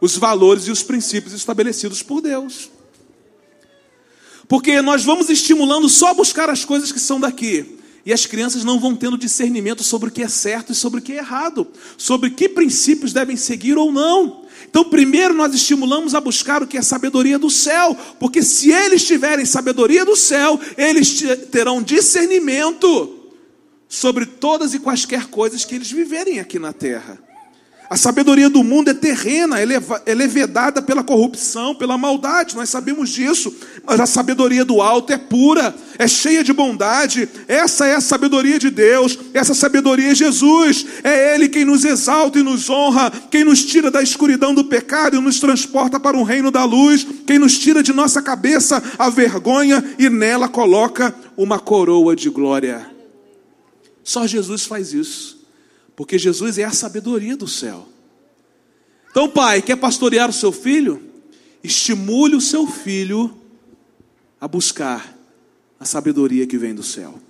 os 0.00 0.16
valores 0.16 0.66
e 0.66 0.70
os 0.70 0.82
princípios 0.82 1.32
estabelecidos 1.32 2.02
por 2.02 2.20
Deus. 2.20 2.70
Porque 4.48 4.82
nós 4.82 5.04
vamos 5.04 5.30
estimulando 5.30 5.88
só 5.88 6.08
a 6.08 6.14
buscar 6.14 6.50
as 6.50 6.64
coisas 6.64 6.92
que 6.92 7.00
são 7.00 7.18
daqui. 7.18 7.78
E 8.04 8.12
as 8.12 8.26
crianças 8.26 8.64
não 8.64 8.80
vão 8.80 8.96
tendo 8.96 9.16
discernimento 9.16 9.84
sobre 9.84 10.08
o 10.08 10.12
que 10.12 10.22
é 10.22 10.28
certo 10.28 10.72
e 10.72 10.74
sobre 10.74 10.98
o 10.98 11.02
que 11.02 11.12
é 11.12 11.18
errado, 11.18 11.66
sobre 11.96 12.30
que 12.30 12.48
princípios 12.48 13.12
devem 13.12 13.36
seguir 13.36 13.78
ou 13.78 13.92
não. 13.92 14.41
Então, 14.72 14.86
primeiro 14.86 15.34
nós 15.34 15.52
estimulamos 15.54 16.14
a 16.14 16.20
buscar 16.20 16.62
o 16.62 16.66
que 16.66 16.78
é 16.78 16.82
sabedoria 16.82 17.38
do 17.38 17.50
céu, 17.50 17.94
porque 18.18 18.42
se 18.42 18.72
eles 18.72 19.04
tiverem 19.04 19.44
sabedoria 19.44 20.02
do 20.02 20.16
céu, 20.16 20.58
eles 20.78 21.22
terão 21.50 21.82
discernimento 21.82 23.30
sobre 23.86 24.24
todas 24.24 24.72
e 24.72 24.78
quaisquer 24.78 25.26
coisas 25.26 25.66
que 25.66 25.74
eles 25.74 25.90
viverem 25.90 26.40
aqui 26.40 26.58
na 26.58 26.72
terra. 26.72 27.22
A 27.92 27.96
sabedoria 27.96 28.48
do 28.48 28.64
mundo 28.64 28.88
é 28.88 28.94
terrena, 28.94 29.60
é, 29.60 29.66
é 30.06 30.14
vedada 30.26 30.80
pela 30.80 31.04
corrupção, 31.04 31.74
pela 31.74 31.98
maldade, 31.98 32.56
nós 32.56 32.70
sabemos 32.70 33.10
disso. 33.10 33.54
Mas 33.84 34.00
a 34.00 34.06
sabedoria 34.06 34.64
do 34.64 34.80
alto 34.80 35.12
é 35.12 35.18
pura, 35.18 35.74
é 35.98 36.08
cheia 36.08 36.42
de 36.42 36.54
bondade. 36.54 37.28
Essa 37.46 37.84
é 37.84 37.94
a 37.94 38.00
sabedoria 38.00 38.58
de 38.58 38.70
Deus, 38.70 39.18
essa 39.34 39.52
sabedoria 39.52 40.12
é 40.12 40.14
Jesus. 40.14 40.86
É 41.04 41.34
Ele 41.34 41.50
quem 41.50 41.66
nos 41.66 41.84
exalta 41.84 42.38
e 42.38 42.42
nos 42.42 42.70
honra, 42.70 43.12
quem 43.30 43.44
nos 43.44 43.62
tira 43.62 43.90
da 43.90 44.02
escuridão 44.02 44.54
do 44.54 44.64
pecado 44.64 45.18
e 45.18 45.20
nos 45.20 45.38
transporta 45.38 46.00
para 46.00 46.16
o 46.16 46.22
reino 46.22 46.50
da 46.50 46.64
luz, 46.64 47.06
quem 47.26 47.38
nos 47.38 47.58
tira 47.58 47.82
de 47.82 47.92
nossa 47.92 48.22
cabeça 48.22 48.82
a 48.98 49.10
vergonha 49.10 49.84
e 49.98 50.08
nela 50.08 50.48
coloca 50.48 51.14
uma 51.36 51.58
coroa 51.58 52.16
de 52.16 52.30
glória. 52.30 52.90
Só 54.02 54.26
Jesus 54.26 54.64
faz 54.64 54.94
isso. 54.94 55.41
Porque 56.02 56.18
Jesus 56.18 56.58
é 56.58 56.64
a 56.64 56.72
sabedoria 56.72 57.36
do 57.36 57.46
céu. 57.46 57.86
Então, 59.08 59.28
pai, 59.28 59.62
quer 59.62 59.76
pastorear 59.76 60.28
o 60.28 60.32
seu 60.32 60.50
filho? 60.50 61.00
Estimule 61.62 62.34
o 62.34 62.40
seu 62.40 62.66
filho 62.66 63.32
a 64.40 64.48
buscar 64.48 65.16
a 65.78 65.84
sabedoria 65.84 66.44
que 66.44 66.58
vem 66.58 66.74
do 66.74 66.82
céu. 66.82 67.20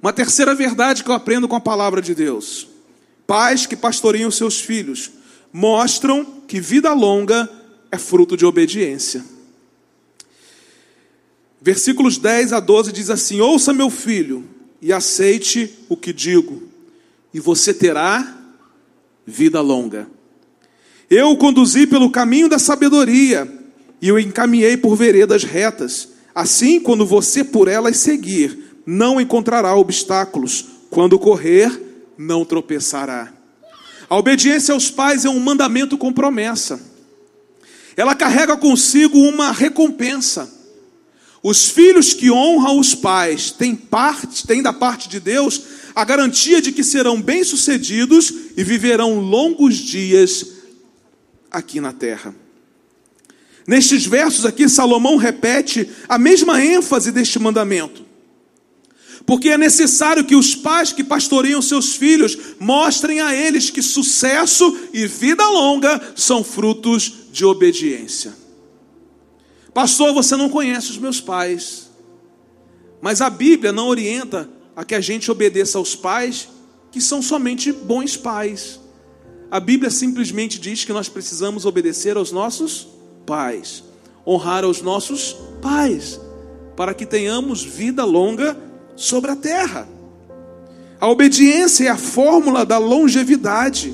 Uma 0.00 0.14
terceira 0.14 0.54
verdade 0.54 1.04
que 1.04 1.10
eu 1.10 1.14
aprendo 1.14 1.46
com 1.46 1.56
a 1.56 1.60
palavra 1.60 2.00
de 2.00 2.14
Deus: 2.14 2.66
pais 3.26 3.66
que 3.66 3.76
pastoreiam 3.76 4.30
seus 4.30 4.58
filhos 4.58 5.10
mostram 5.52 6.24
que 6.24 6.62
vida 6.62 6.94
longa 6.94 7.50
é 7.92 7.98
fruto 7.98 8.34
de 8.34 8.46
obediência. 8.46 9.22
Versículos 11.60 12.16
10 12.16 12.54
a 12.54 12.60
12 12.60 12.92
diz 12.92 13.10
assim: 13.10 13.42
Ouça, 13.42 13.74
meu 13.74 13.90
filho, 13.90 14.48
e 14.80 14.90
aceite 14.90 15.70
o 15.86 15.98
que 15.98 16.14
digo 16.14 16.67
e 17.38 17.40
você 17.40 17.72
terá 17.72 18.36
vida 19.24 19.60
longa. 19.60 20.08
Eu 21.08 21.30
o 21.30 21.36
conduzi 21.36 21.86
pelo 21.86 22.10
caminho 22.10 22.48
da 22.48 22.58
sabedoria 22.58 23.48
e 24.02 24.10
o 24.10 24.18
encaminhei 24.18 24.76
por 24.76 24.96
veredas 24.96 25.44
retas. 25.44 26.08
Assim, 26.34 26.80
quando 26.80 27.06
você 27.06 27.44
por 27.44 27.68
elas 27.68 27.96
seguir, 27.98 28.74
não 28.84 29.20
encontrará 29.20 29.72
obstáculos. 29.76 30.64
Quando 30.90 31.16
correr, 31.16 31.80
não 32.18 32.44
tropeçará. 32.44 33.32
A 34.10 34.16
obediência 34.16 34.74
aos 34.74 34.90
pais 34.90 35.24
é 35.24 35.30
um 35.30 35.38
mandamento 35.38 35.96
com 35.96 36.12
promessa. 36.12 36.80
Ela 37.96 38.16
carrega 38.16 38.56
consigo 38.56 39.16
uma 39.16 39.52
recompensa. 39.52 40.52
Os 41.40 41.70
filhos 41.70 42.12
que 42.12 42.32
honram 42.32 42.80
os 42.80 42.96
pais 42.96 43.52
têm 43.52 43.76
parte, 43.76 44.44
têm 44.44 44.60
da 44.60 44.72
parte 44.72 45.08
de 45.08 45.20
Deus 45.20 45.78
a 45.98 46.04
garantia 46.04 46.62
de 46.62 46.70
que 46.70 46.84
serão 46.84 47.20
bem-sucedidos 47.20 48.32
e 48.56 48.62
viverão 48.62 49.18
longos 49.18 49.74
dias 49.74 50.46
aqui 51.50 51.80
na 51.80 51.92
terra. 51.92 52.32
Nestes 53.66 54.06
versos 54.06 54.46
aqui, 54.46 54.68
Salomão 54.68 55.16
repete 55.16 55.90
a 56.08 56.16
mesma 56.16 56.64
ênfase 56.64 57.10
deste 57.10 57.40
mandamento. 57.40 58.06
Porque 59.26 59.48
é 59.48 59.58
necessário 59.58 60.24
que 60.24 60.36
os 60.36 60.54
pais 60.54 60.92
que 60.92 61.02
pastoreiam 61.02 61.60
seus 61.60 61.96
filhos 61.96 62.38
mostrem 62.60 63.20
a 63.20 63.34
eles 63.34 63.68
que 63.68 63.82
sucesso 63.82 64.78
e 64.92 65.04
vida 65.04 65.48
longa 65.48 66.00
são 66.14 66.44
frutos 66.44 67.12
de 67.32 67.44
obediência. 67.44 68.32
Pastor, 69.74 70.14
você 70.14 70.36
não 70.36 70.48
conhece 70.48 70.92
os 70.92 70.98
meus 70.98 71.20
pais, 71.20 71.90
mas 73.02 73.20
a 73.20 73.28
Bíblia 73.28 73.72
não 73.72 73.88
orienta 73.88 74.48
a 74.78 74.84
que 74.84 74.94
a 74.94 75.00
gente 75.00 75.28
obedeça 75.28 75.76
aos 75.76 75.96
pais 75.96 76.48
que 76.92 77.00
são 77.00 77.20
somente 77.20 77.72
bons 77.72 78.16
pais. 78.16 78.78
A 79.50 79.58
Bíblia 79.58 79.90
simplesmente 79.90 80.56
diz 80.60 80.84
que 80.84 80.92
nós 80.92 81.08
precisamos 81.08 81.66
obedecer 81.66 82.16
aos 82.16 82.30
nossos 82.30 82.86
pais, 83.26 83.82
honrar 84.24 84.62
aos 84.62 84.80
nossos 84.80 85.36
pais, 85.60 86.20
para 86.76 86.94
que 86.94 87.04
tenhamos 87.04 87.64
vida 87.64 88.04
longa 88.04 88.56
sobre 88.94 89.32
a 89.32 89.34
terra. 89.34 89.88
A 91.00 91.08
obediência 91.08 91.86
é 91.86 91.88
a 91.88 91.96
fórmula 91.96 92.64
da 92.64 92.78
longevidade, 92.78 93.92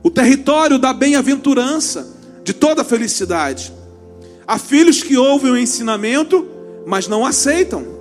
o 0.00 0.10
território 0.10 0.78
da 0.78 0.92
bem-aventurança, 0.92 2.08
de 2.44 2.52
toda 2.54 2.82
a 2.82 2.84
felicidade. 2.84 3.72
Há 4.46 4.60
filhos 4.60 5.02
que 5.02 5.16
ouvem 5.16 5.50
o 5.50 5.58
ensinamento, 5.58 6.46
mas 6.86 7.08
não 7.08 7.26
aceitam. 7.26 7.99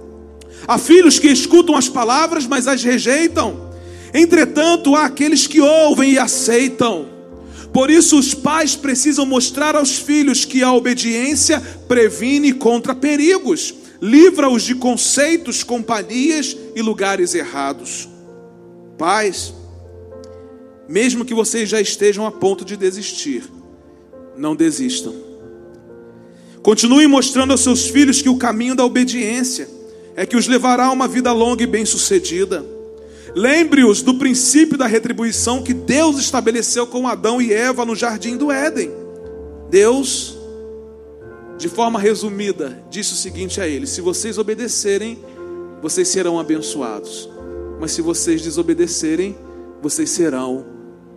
Há 0.67 0.77
filhos 0.77 1.19
que 1.19 1.27
escutam 1.27 1.75
as 1.75 1.89
palavras, 1.89 2.45
mas 2.45 2.67
as 2.67 2.83
rejeitam. 2.83 3.69
Entretanto, 4.13 4.95
há 4.95 5.05
aqueles 5.05 5.47
que 5.47 5.61
ouvem 5.61 6.13
e 6.13 6.19
aceitam. 6.19 7.07
Por 7.73 7.91
isso, 7.91 8.17
os 8.17 8.33
pais 8.33 8.75
precisam 8.75 9.25
mostrar 9.25 9.75
aos 9.75 9.97
filhos 9.97 10.43
que 10.43 10.63
a 10.63 10.73
obediência 10.73 11.61
previne 11.87 12.51
contra 12.51 12.95
perigos, 12.95 13.73
livra-os 14.01 14.63
de 14.63 14.75
conceitos, 14.75 15.63
companhias 15.63 16.57
e 16.75 16.81
lugares 16.81 17.35
errados. 17.35 18.09
Pais, 18.97 19.53
mesmo 20.87 21.23
que 21.23 21.33
vocês 21.33 21.69
já 21.69 21.79
estejam 21.79 22.25
a 22.25 22.31
ponto 22.31 22.65
de 22.65 22.75
desistir, 22.75 23.43
não 24.35 24.55
desistam. 24.55 25.13
Continuem 26.63 27.07
mostrando 27.07 27.51
aos 27.51 27.61
seus 27.61 27.87
filhos 27.87 28.21
que 28.21 28.29
o 28.29 28.37
caminho 28.37 28.75
da 28.75 28.83
obediência 28.83 29.78
é 30.15 30.25
que 30.25 30.35
os 30.35 30.47
levará 30.47 30.85
a 30.85 30.91
uma 30.91 31.07
vida 31.07 31.31
longa 31.31 31.63
e 31.63 31.67
bem-sucedida. 31.67 32.65
Lembre-os 33.35 34.01
do 34.01 34.15
princípio 34.15 34.77
da 34.77 34.87
retribuição 34.87 35.61
que 35.61 35.73
Deus 35.73 36.17
estabeleceu 36.17 36.87
com 36.87 37.07
Adão 37.07 37.41
e 37.41 37.53
Eva 37.53 37.85
no 37.85 37.95
jardim 37.95 38.35
do 38.35 38.51
Éden. 38.51 38.91
Deus, 39.69 40.37
de 41.57 41.69
forma 41.69 41.99
resumida, 41.99 42.83
disse 42.89 43.13
o 43.13 43.15
seguinte 43.15 43.61
a 43.61 43.67
eles: 43.67 43.91
se 43.91 44.01
vocês 44.01 44.37
obedecerem, 44.37 45.19
vocês 45.81 46.07
serão 46.07 46.39
abençoados, 46.39 47.29
mas 47.79 47.91
se 47.91 48.01
vocês 48.01 48.41
desobedecerem, 48.41 49.37
vocês 49.81 50.09
serão 50.09 50.65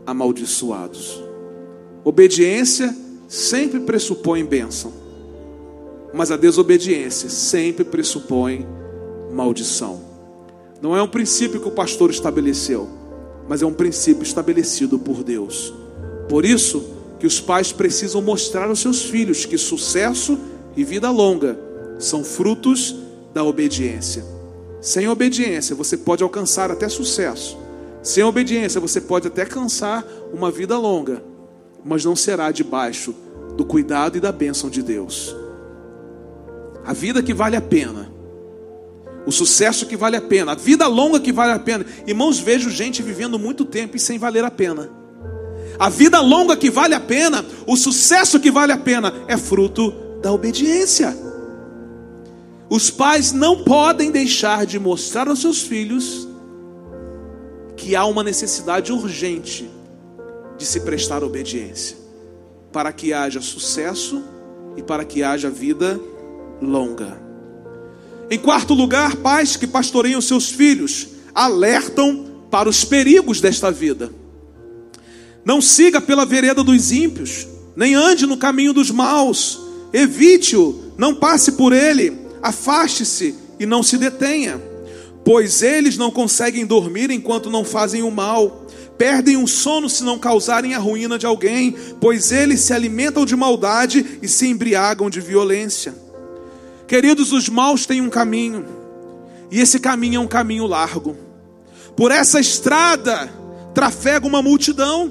amaldiçoados. 0.07 1.23
Obediência 2.05 2.95
sempre 3.27 3.81
pressupõe 3.81 4.45
bênção, 4.45 4.93
mas 6.13 6.31
a 6.31 6.37
desobediência 6.37 7.29
sempre 7.29 7.85
pressupõe 7.85 8.67
maldição. 9.33 10.01
Não 10.81 10.97
é 10.97 11.03
um 11.03 11.09
princípio 11.09 11.61
que 11.61 11.69
o 11.69 11.73
pastor 11.73 12.11
estabeleceu, 12.11 12.89
mas 13.49 13.63
é 13.63 13.67
um 13.67 13.73
princípio 13.73 14.23
estabelecido 14.23 14.99
por 14.99 15.23
Deus. 15.23 15.73
Por 16.29 16.45
isso 16.45 16.85
que 17.19 17.27
os 17.27 17.41
pais 17.41 17.73
precisam 17.73 18.21
mostrar 18.21 18.69
aos 18.69 18.81
seus 18.81 19.03
filhos 19.03 19.47
que 19.47 19.57
sucesso 19.57 20.39
e 20.77 20.85
vida 20.85 21.11
longa 21.11 21.59
são 21.99 22.25
frutos 22.25 22.97
da 23.33 23.45
obediência. 23.45 24.25
Sem 24.81 25.09
obediência, 25.09 25.77
você 25.77 25.97
pode 25.97 26.23
alcançar 26.23 26.71
até 26.71 26.89
sucesso. 26.89 27.57
Sem 28.03 28.25
obediência, 28.25 28.81
você 28.81 29.01
pode 29.01 29.29
até 29.29 29.43
alcançar 29.43 30.05
uma 30.33 30.51
vida 30.51 30.77
longa, 30.77 31.23
mas 31.85 32.05
não 32.05 32.17
será 32.17 32.51
debaixo 32.51 33.15
do 33.57 33.65
cuidado 33.65 34.17
e 34.17 34.21
da 34.21 34.33
bênção 34.33 34.69
de 34.69 34.83
Deus. 34.83 35.42
A 36.85 36.93
vida 36.93 37.23
que 37.23 37.33
vale 37.33 37.57
a 37.57 37.61
pena 37.61 38.13
o 39.25 39.31
sucesso 39.31 39.87
que 39.87 39.97
vale 39.97 40.17
a 40.17 40.21
pena, 40.21 40.53
a 40.53 40.55
vida 40.55 40.87
longa 40.87 41.21
que 41.21 41.33
vale 41.33 41.53
a 41.53 41.59
pena. 41.59 41.87
Irmãos, 42.07 42.39
vejo 42.39 42.71
gente 42.71 43.03
vivendo 43.03 43.39
muito 43.39 43.65
tempo 43.65 43.97
e 43.97 44.01
sem 44.01 44.19
valer 44.19 44.45
a 44.45 44.51
pena. 44.51 44.91
A 45.79 45.89
vida 45.89 46.21
longa 46.21 46.57
que 46.57 46.71
vale 46.71 46.95
a 46.95 47.01
pena, 47.01 47.45
o 47.67 47.77
sucesso 47.77 48.41
que 48.41 48.51
vale 48.51 48.73
a 48.73 48.79
pena, 48.79 49.13
é 49.29 49.37
fruto 49.37 49.93
da 50.21 50.33
obediência. 50.33 51.17
Os 52.69 52.91
pais 52.91 53.33
não 53.33 53.65
podem 53.65 54.11
deixar 54.11 54.67
de 54.67 54.79
mostrar 54.79 55.29
aos 55.29 55.41
seus 55.41 55.63
filhos 55.63 56.29
que 57.77 57.95
há 57.95 58.05
uma 58.05 58.23
necessidade 58.23 58.93
urgente 58.93 59.69
de 60.57 60.67
se 60.67 60.81
prestar 60.81 61.23
obediência, 61.25 61.97
para 62.73 62.93
que 62.93 63.13
haja 63.13 63.41
sucesso 63.41 64.23
e 64.77 64.83
para 64.83 65.05
que 65.05 65.23
haja 65.23 65.51
vida 65.51 66.01
longa. 66.63 67.21
Em 68.31 68.39
quarto 68.39 68.73
lugar, 68.73 69.17
pais 69.17 69.57
que 69.57 69.67
pastoreiam 69.67 70.21
seus 70.21 70.51
filhos 70.51 71.09
alertam 71.35 72.27
para 72.51 72.69
os 72.69 72.85
perigos 72.85 73.41
desta 73.41 73.71
vida. 73.71 74.11
Não 75.45 75.61
siga 75.61 76.01
pela 76.01 76.25
vereda 76.25 76.63
dos 76.63 76.93
ímpios, 76.93 77.47
nem 77.75 77.95
ande 77.95 78.27
no 78.27 78.37
caminho 78.37 78.73
dos 78.73 78.91
maus. 78.91 79.61
Evite-o, 79.93 80.93
não 80.97 81.15
passe 81.15 81.53
por 81.53 81.73
ele, 81.73 82.17
afaste-se 82.43 83.35
e 83.59 83.67
não 83.67 83.83
se 83.83 83.99
detenha. 83.99 84.61
Pois 85.25 85.63
eles 85.63 85.97
não 85.97 86.11
conseguem 86.11 86.67
dormir 86.67 87.11
enquanto 87.11 87.51
não 87.51 87.65
fazem 87.65 88.03
o 88.03 88.11
mal. 88.11 88.67
Perdem 88.97 89.37
o 89.37 89.49
sono 89.49 89.89
se 89.89 90.05
não 90.05 90.19
causarem 90.19 90.75
a 90.75 90.79
ruína 90.79 91.19
de 91.19 91.27
alguém, 91.27 91.75
pois 92.01 92.31
eles 92.31 92.61
se 92.61 92.73
alimentam 92.73 93.25
de 93.25 93.35
maldade 93.35 94.19
e 94.23 94.29
se 94.29 94.47
embriagam 94.47 95.11
de 95.11 95.21
violência. 95.21 95.95
Queridos, 96.93 97.33
os 97.33 97.49
maus 97.49 97.87
têm 97.87 98.03
um 98.03 98.11
caminho, 98.11 98.67
e 99.51 99.59
esse 99.59 99.81
caminho 99.81 100.19
é 100.19 100.21
um 100.21 100.29
caminho 100.29 100.67
largo. 100.67 101.17
Por 101.97 102.13
essa 102.13 102.39
estrada 102.39 103.33
trafega 103.73 104.27
uma 104.27 104.43
multidão. 104.43 105.11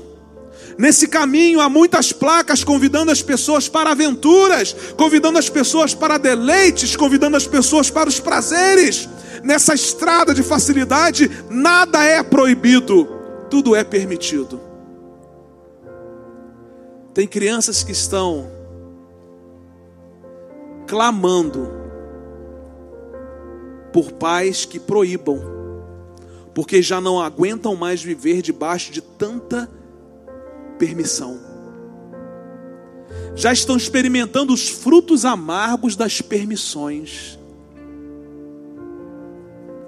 Nesse 0.78 1.08
caminho 1.08 1.60
há 1.60 1.68
muitas 1.68 2.14
placas 2.14 2.64
convidando 2.64 3.12
as 3.12 3.24
pessoas 3.24 3.68
para 3.68 3.90
aventuras, 3.90 4.76
convidando 4.96 5.40
as 5.40 5.50
pessoas 5.50 5.96
para 5.96 6.20
deleites, 6.20 6.96
convidando 6.96 7.36
as 7.36 7.48
pessoas 7.48 7.90
para 7.90 8.08
os 8.08 8.20
prazeres. 8.20 9.10
Nessa 9.44 9.74
estrada 9.74 10.36
de 10.36 10.44
facilidade, 10.44 11.32
nada 11.50 12.04
é 12.04 12.22
proibido, 12.22 13.06
tudo 13.50 13.76
é 13.76 13.84
permitido. 13.84 14.62
Tem 17.12 17.28
crianças 17.28 17.84
que 17.84 17.92
estão 17.92 18.61
clamando 20.92 21.70
por 23.94 24.12
pais 24.12 24.66
que 24.66 24.78
proíbam, 24.78 25.40
porque 26.54 26.82
já 26.82 27.00
não 27.00 27.22
aguentam 27.22 27.78
mais 27.78 28.04
viver 28.04 28.42
debaixo 28.42 28.92
de 28.92 29.00
tanta 29.00 29.72
permissão. 30.78 31.40
Já 33.36 33.54
estão 33.54 33.78
experimentando 33.78 34.52
os 34.52 34.68
frutos 34.68 35.24
amargos 35.24 35.96
das 35.96 36.22
permissões. 36.22 37.40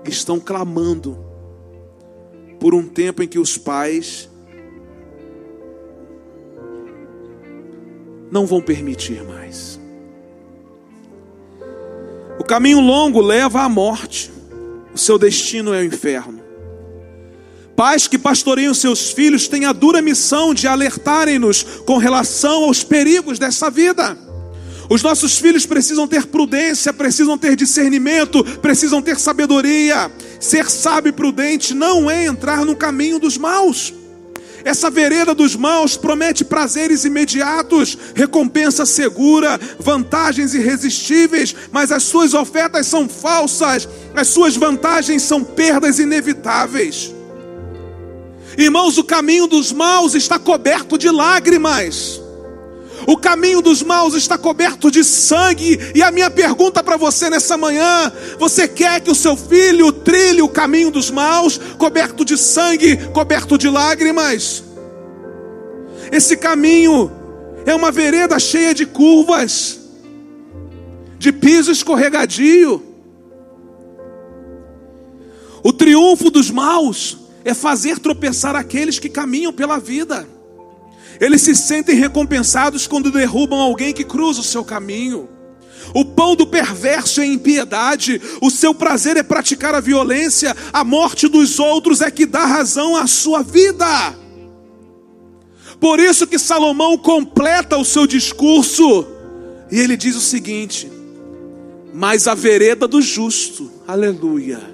Estão 0.06 0.40
clamando 0.40 1.18
por 2.62 2.74
um 2.74 2.88
tempo 2.88 3.22
em 3.22 3.28
que 3.28 3.40
os 3.40 3.58
pais 3.58 4.30
não 8.32 8.46
vão 8.46 8.62
permitir 8.62 9.22
mais. 9.26 9.83
O 12.44 12.46
caminho 12.46 12.82
longo 12.82 13.22
leva 13.22 13.62
à 13.62 13.70
morte, 13.70 14.30
o 14.94 14.98
seu 14.98 15.18
destino 15.18 15.74
é 15.74 15.80
o 15.80 15.86
inferno. 15.86 16.42
Pais 17.74 18.06
que 18.06 18.18
pastoreiam 18.18 18.74
seus 18.74 19.14
filhos 19.14 19.48
têm 19.48 19.64
a 19.64 19.72
dura 19.72 20.02
missão 20.02 20.54
de 20.54 20.68
alertarem-nos 20.68 21.64
com 21.86 21.98
relação 21.98 22.66
aos 22.66 22.84
perigos 22.84 23.40
dessa 23.40 23.70
vida. 23.70 24.18
Os 24.90 25.02
nossos 25.02 25.40
filhos 25.40 25.66
precisam 25.66 26.06
ter 26.06 26.26
prudência, 26.26 26.92
precisam 26.92 27.38
ter 27.38 27.56
discernimento, 27.56 28.44
precisam 28.60 29.02
ter 29.02 29.18
sabedoria. 29.18 30.12
Ser 30.38 30.70
sábio 30.70 31.12
e 31.12 31.14
prudente 31.14 31.74
não 31.74 32.12
é 32.12 32.26
entrar 32.26 32.66
no 32.66 32.76
caminho 32.76 33.20
dos 33.20 33.38
maus. 33.38 33.94
Essa 34.66 34.90
vereda 34.90 35.36
dos 35.36 35.56
maus 35.56 35.98
promete 35.98 36.46
prazeres 36.46 37.04
imediatos, 37.04 37.98
recompensa 38.16 38.86
segura, 38.86 39.60
vantagens 39.78 40.54
irresistíveis, 40.54 41.54
mas 41.72 41.92
as 41.92 42.04
suas 42.04 42.34
ofertas 42.34 42.88
são 42.88 43.10
falsas, 43.10 43.88
as 44.16 44.30
suas 44.30 44.56
vantagens 44.56 45.22
são 45.22 45.44
perdas 45.44 46.00
inevitáveis. 46.00 47.14
Irmãos, 48.58 48.98
o 48.98 49.04
caminho 49.04 49.48
dos 49.48 49.72
maus 49.74 50.16
está 50.16 50.40
coberto 50.40 50.98
de 50.98 51.10
lágrimas. 51.10 52.23
O 53.06 53.18
caminho 53.18 53.62
dos 53.62 53.82
maus 53.82 54.14
está 54.14 54.38
coberto 54.38 54.90
de 54.90 55.04
sangue. 55.04 55.80
E 55.94 56.02
a 56.02 56.12
minha 56.12 56.30
pergunta 56.30 56.84
para 56.84 56.98
você 56.98 57.30
nessa 57.30 57.58
manhã: 57.58 58.12
você 58.40 58.68
quer 58.68 59.02
que 59.02 59.12
o 59.12 59.16
seu 59.16 59.36
filho 59.36 59.92
trilhe 59.92 60.42
o 60.42 60.50
caminho 60.50 60.92
dos 60.92 61.12
maus, 61.12 61.60
coberto 61.78 62.24
de 62.24 62.38
sangue, 62.38 62.98
coberto 63.08 63.58
de 63.58 63.70
lágrimas? 63.70 64.64
Esse 66.12 66.38
caminho 66.38 67.12
é 67.66 67.74
uma 67.74 67.92
vereda 67.92 68.38
cheia 68.40 68.74
de 68.74 68.86
curvas, 68.86 69.80
de 71.18 71.32
piso 71.32 71.72
escorregadio. 71.72 72.84
O 75.64 75.72
triunfo 75.72 76.30
dos 76.30 76.52
maus 76.52 77.18
é 77.46 77.54
fazer 77.54 78.00
tropeçar 78.00 78.56
aqueles 78.56 79.00
que 79.00 79.10
caminham 79.10 79.54
pela 79.54 79.80
vida. 79.80 80.28
Eles 81.20 81.42
se 81.42 81.56
sentem 81.56 81.96
recompensados 81.96 82.88
quando 82.88 83.12
derrubam 83.12 83.60
alguém 83.60 83.94
que 83.94 84.04
cruza 84.04 84.42
o 84.42 84.44
seu 84.44 84.64
caminho. 84.64 85.30
O 85.94 86.06
pão 86.06 86.36
do 86.36 86.48
perverso 86.48 87.22
é 87.22 87.26
impiedade, 87.26 88.22
o 88.42 88.50
seu 88.50 88.74
prazer 88.74 89.18
é 89.18 89.24
praticar 89.24 89.76
a 89.76 89.82
violência, 89.82 90.56
a 90.72 90.84
morte 90.84 91.28
dos 91.28 91.60
outros 91.60 92.02
é 92.02 92.10
que 92.10 92.26
dá 92.26 92.46
razão 92.46 92.96
à 92.96 93.06
sua 93.06 93.44
vida. 93.44 94.16
Por 95.80 96.00
isso 96.00 96.26
que 96.26 96.40
Salomão 96.40 96.98
completa 96.98 97.78
o 97.78 97.84
seu 97.84 98.08
discurso, 98.08 99.06
e 99.70 99.78
ele 99.80 99.98
diz 99.98 100.16
o 100.16 100.22
seguinte: 100.22 100.90
Mas 101.94 102.28
a 102.28 102.34
vereda 102.34 102.88
do 102.88 103.02
justo 103.02 103.74
Aleluia. 103.86 104.73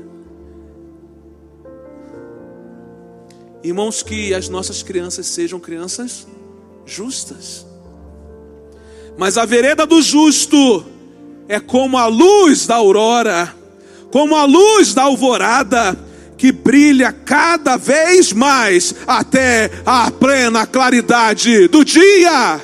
Irmãos, 3.63 4.01
que 4.01 4.33
as 4.33 4.47
nossas 4.47 4.81
crianças 4.81 5.27
sejam 5.27 5.59
crianças 5.59 6.25
justas. 6.85 7.65
Mas 9.17 9.37
a 9.37 9.45
vereda 9.45 9.85
do 9.85 10.01
justo 10.01 10.85
é 11.47 11.59
como 11.59 11.97
a 11.97 12.07
luz 12.07 12.65
da 12.65 12.75
aurora, 12.75 13.53
como 14.11 14.35
a 14.35 14.45
luz 14.45 14.93
da 14.93 15.03
alvorada, 15.03 15.97
que 16.37 16.53
brilha 16.53 17.11
cada 17.11 17.75
vez 17.75 18.31
mais 18.31 18.95
até 19.05 19.69
a 19.85 20.09
plena 20.09 20.65
claridade 20.65 21.67
do 21.67 21.83
dia. 21.83 22.61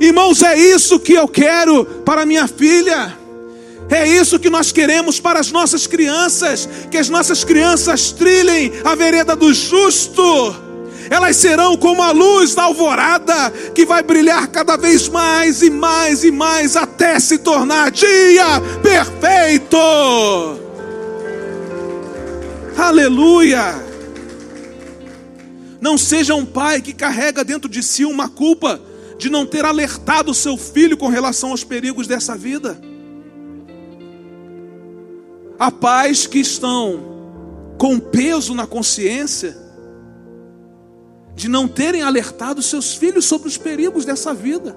Irmãos, 0.00 0.40
é 0.42 0.56
isso 0.56 1.00
que 1.00 1.14
eu 1.14 1.26
quero 1.26 1.84
para 2.04 2.24
minha 2.24 2.46
filha. 2.46 3.21
É 3.92 4.08
isso 4.08 4.38
que 4.38 4.48
nós 4.48 4.72
queremos 4.72 5.20
para 5.20 5.38
as 5.38 5.52
nossas 5.52 5.86
crianças, 5.86 6.66
que 6.90 6.96
as 6.96 7.10
nossas 7.10 7.44
crianças 7.44 8.10
trilhem 8.10 8.72
a 8.84 8.94
vereda 8.94 9.36
do 9.36 9.52
justo. 9.52 10.56
Elas 11.10 11.36
serão 11.36 11.76
como 11.76 12.00
a 12.00 12.10
luz 12.10 12.54
da 12.54 12.62
alvorada, 12.62 13.50
que 13.74 13.84
vai 13.84 14.02
brilhar 14.02 14.48
cada 14.48 14.78
vez 14.78 15.10
mais 15.10 15.60
e 15.60 15.68
mais 15.68 16.24
e 16.24 16.30
mais 16.30 16.74
até 16.74 17.20
se 17.20 17.36
tornar 17.36 17.90
dia 17.90 18.46
perfeito. 18.82 19.76
Aleluia! 22.78 23.74
Não 25.82 25.98
seja 25.98 26.34
um 26.34 26.46
pai 26.46 26.80
que 26.80 26.94
carrega 26.94 27.44
dentro 27.44 27.68
de 27.68 27.82
si 27.82 28.06
uma 28.06 28.26
culpa 28.26 28.80
de 29.18 29.28
não 29.28 29.44
ter 29.44 29.66
alertado 29.66 30.32
seu 30.32 30.56
filho 30.56 30.96
com 30.96 31.08
relação 31.08 31.50
aos 31.50 31.62
perigos 31.62 32.06
dessa 32.06 32.34
vida. 32.34 32.80
Há 35.62 35.70
pais 35.70 36.26
que 36.26 36.40
estão 36.40 37.76
com 37.78 37.96
peso 38.00 38.52
na 38.52 38.66
consciência 38.66 39.56
de 41.36 41.48
não 41.48 41.68
terem 41.68 42.02
alertado 42.02 42.60
seus 42.60 42.96
filhos 42.96 43.26
sobre 43.26 43.46
os 43.46 43.56
perigos 43.56 44.04
dessa 44.04 44.34
vida. 44.34 44.76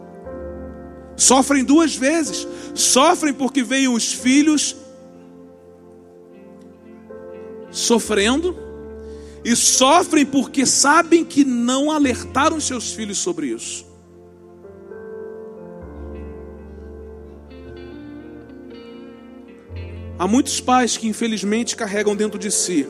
Sofrem 1.17 1.63
duas 1.63 1.95
vezes. 1.95 2.47
Sofrem 2.75 3.33
porque 3.33 3.63
veem 3.63 3.87
os 3.87 4.13
filhos 4.13 4.75
sofrendo, 7.71 8.55
e 9.43 9.55
sofrem 9.55 10.23
porque 10.23 10.67
sabem 10.67 11.25
que 11.25 11.43
não 11.43 11.89
alertaram 11.89 12.59
seus 12.59 12.93
filhos 12.93 13.17
sobre 13.17 13.47
isso. 13.47 13.84
Há 20.25 20.27
muitos 20.27 20.59
pais 20.59 20.97
que 20.97 21.07
infelizmente 21.07 21.75
carregam 21.75 22.15
dentro 22.15 22.39
de 22.39 22.49
si 22.49 22.88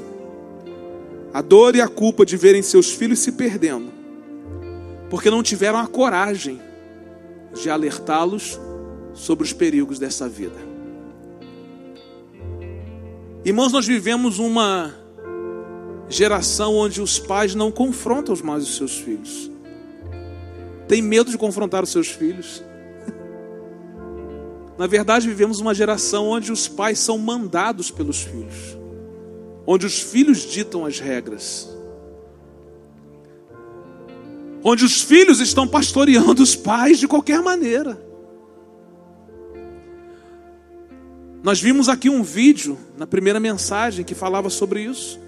a 1.33 1.41
dor 1.41 1.75
e 1.75 1.81
a 1.81 1.87
culpa 1.89 2.25
de 2.25 2.37
verem 2.37 2.61
seus 2.61 2.91
filhos 2.93 3.19
se 3.19 3.33
perdendo, 3.33 3.91
porque 5.09 5.29
não 5.29 5.43
tiveram 5.43 5.79
a 5.79 5.85
coragem 5.85 6.61
de 7.53 7.69
alertá-los 7.69 8.57
sobre 9.13 9.43
os 9.43 9.51
perigos 9.51 9.99
dessa 9.99 10.29
vida. 10.29 10.55
Irmãos, 13.43 13.73
nós 13.73 13.85
vivemos 13.85 14.39
uma 14.39 14.95
geração 16.07 16.73
onde 16.73 17.01
os 17.01 17.19
pais 17.19 17.53
não 17.53 17.69
confrontam 17.69 18.33
mais 18.45 18.63
os 18.63 18.77
seus 18.77 18.97
filhos. 18.97 19.51
Tem 20.87 21.01
medo 21.01 21.29
de 21.29 21.37
confrontar 21.37 21.83
os 21.83 21.89
seus 21.89 22.07
filhos. 22.07 22.63
Na 24.77 24.87
verdade, 24.87 25.27
vivemos 25.27 25.59
uma 25.59 25.73
geração 25.73 26.27
onde 26.27 26.51
os 26.51 26.67
pais 26.67 26.99
são 26.99 27.17
mandados 27.17 27.89
pelos 27.89 28.21
filhos, 28.21 28.77
onde 29.65 29.85
os 29.85 30.01
filhos 30.01 30.39
ditam 30.39 30.85
as 30.85 30.99
regras, 30.99 31.69
onde 34.63 34.83
os 34.83 35.01
filhos 35.01 35.39
estão 35.39 35.67
pastoreando 35.67 36.43
os 36.43 36.55
pais 36.55 36.99
de 36.99 37.07
qualquer 37.07 37.41
maneira. 37.41 38.03
Nós 41.41 41.61
vimos 41.61 41.87
aqui 41.87 42.09
um 42.09 42.23
vídeo 42.23 42.75
na 42.97 43.05
primeira 43.05 43.39
mensagem 43.39 44.03
que 44.03 44.15
falava 44.15 44.49
sobre 44.49 44.81
isso. 44.81 45.19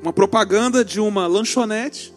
Uma 0.00 0.12
propaganda 0.12 0.84
de 0.84 1.00
uma 1.00 1.26
lanchonete, 1.26 2.14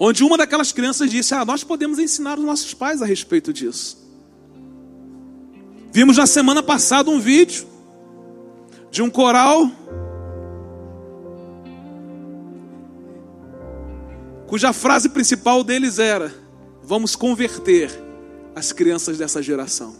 onde 0.00 0.24
uma 0.24 0.38
daquelas 0.38 0.72
crianças 0.72 1.10
disse: 1.10 1.34
Ah, 1.34 1.44
nós 1.44 1.62
podemos 1.62 1.98
ensinar 1.98 2.38
os 2.38 2.44
nossos 2.44 2.72
pais 2.72 3.02
a 3.02 3.04
respeito 3.06 3.52
disso. 3.52 3.98
Vimos 5.92 6.16
na 6.16 6.26
semana 6.26 6.62
passada 6.62 7.10
um 7.10 7.20
vídeo 7.20 7.66
de 8.90 9.02
um 9.02 9.10
coral 9.10 9.70
cuja 14.46 14.72
frase 14.72 15.10
principal 15.10 15.62
deles 15.62 15.98
era: 15.98 16.34
Vamos 16.82 17.14
converter 17.14 17.90
as 18.54 18.72
crianças 18.72 19.18
dessa 19.18 19.42
geração. 19.42 19.94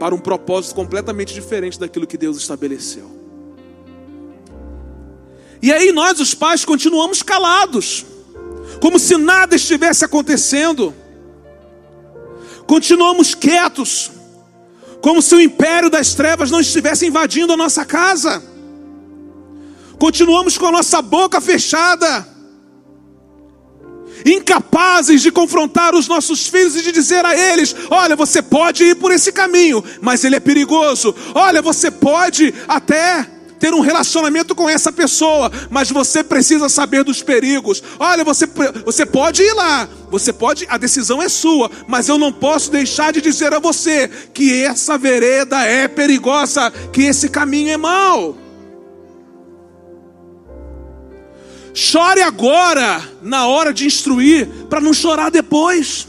Para 0.00 0.14
um 0.14 0.18
propósito 0.18 0.74
completamente 0.74 1.32
diferente 1.32 1.78
daquilo 1.78 2.06
que 2.06 2.18
Deus 2.18 2.36
estabeleceu. 2.36 3.15
E 5.62 5.72
aí 5.72 5.92
nós, 5.92 6.20
os 6.20 6.34
pais, 6.34 6.64
continuamos 6.64 7.22
calados, 7.22 8.04
como 8.80 8.98
se 8.98 9.16
nada 9.16 9.56
estivesse 9.56 10.04
acontecendo. 10.04 10.94
Continuamos 12.66 13.34
quietos, 13.34 14.10
como 15.00 15.22
se 15.22 15.34
o 15.34 15.40
império 15.40 15.88
das 15.88 16.14
trevas 16.14 16.50
não 16.50 16.60
estivesse 16.60 17.06
invadindo 17.06 17.52
a 17.52 17.56
nossa 17.56 17.84
casa. 17.84 18.42
Continuamos 19.98 20.58
com 20.58 20.66
a 20.66 20.72
nossa 20.72 21.00
boca 21.00 21.40
fechada 21.40 22.36
incapazes 24.24 25.22
de 25.22 25.30
confrontar 25.30 25.94
os 25.94 26.08
nossos 26.08 26.46
filhos 26.46 26.76
e 26.76 26.82
de 26.82 26.92
dizer 26.92 27.24
a 27.24 27.36
eles: 27.36 27.74
olha, 27.90 28.16
você 28.16 28.42
pode 28.42 28.84
ir 28.84 28.96
por 28.96 29.12
esse 29.12 29.32
caminho, 29.32 29.82
mas 30.00 30.24
ele 30.24 30.36
é 30.36 30.40
perigoso. 30.40 31.14
Olha, 31.34 31.62
você 31.62 31.90
pode 31.90 32.52
até 32.66 33.35
ter 33.58 33.74
um 33.74 33.80
relacionamento 33.80 34.54
com 34.54 34.68
essa 34.68 34.92
pessoa, 34.92 35.50
mas 35.70 35.90
você 35.90 36.22
precisa 36.22 36.68
saber 36.68 37.04
dos 37.04 37.22
perigos. 37.22 37.82
Olha, 37.98 38.24
você, 38.24 38.46
você 38.84 39.06
pode 39.06 39.42
ir 39.42 39.52
lá, 39.54 39.88
você 40.10 40.32
pode, 40.32 40.66
a 40.68 40.76
decisão 40.76 41.22
é 41.22 41.28
sua, 41.28 41.70
mas 41.86 42.08
eu 42.08 42.18
não 42.18 42.32
posso 42.32 42.70
deixar 42.70 43.12
de 43.12 43.20
dizer 43.20 43.52
a 43.52 43.58
você 43.58 44.08
que 44.32 44.62
essa 44.62 44.98
vereda 44.98 45.62
é 45.64 45.88
perigosa, 45.88 46.70
que 46.92 47.02
esse 47.02 47.28
caminho 47.28 47.70
é 47.70 47.76
mau. 47.76 48.36
Chore 51.74 52.22
agora, 52.22 53.02
na 53.20 53.46
hora 53.46 53.72
de 53.72 53.84
instruir, 53.84 54.48
para 54.68 54.80
não 54.80 54.94
chorar 54.94 55.30
depois. 55.30 56.08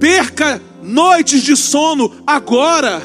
Perca 0.00 0.60
noites 0.88 1.42
de 1.42 1.54
sono 1.56 2.12
agora, 2.26 3.02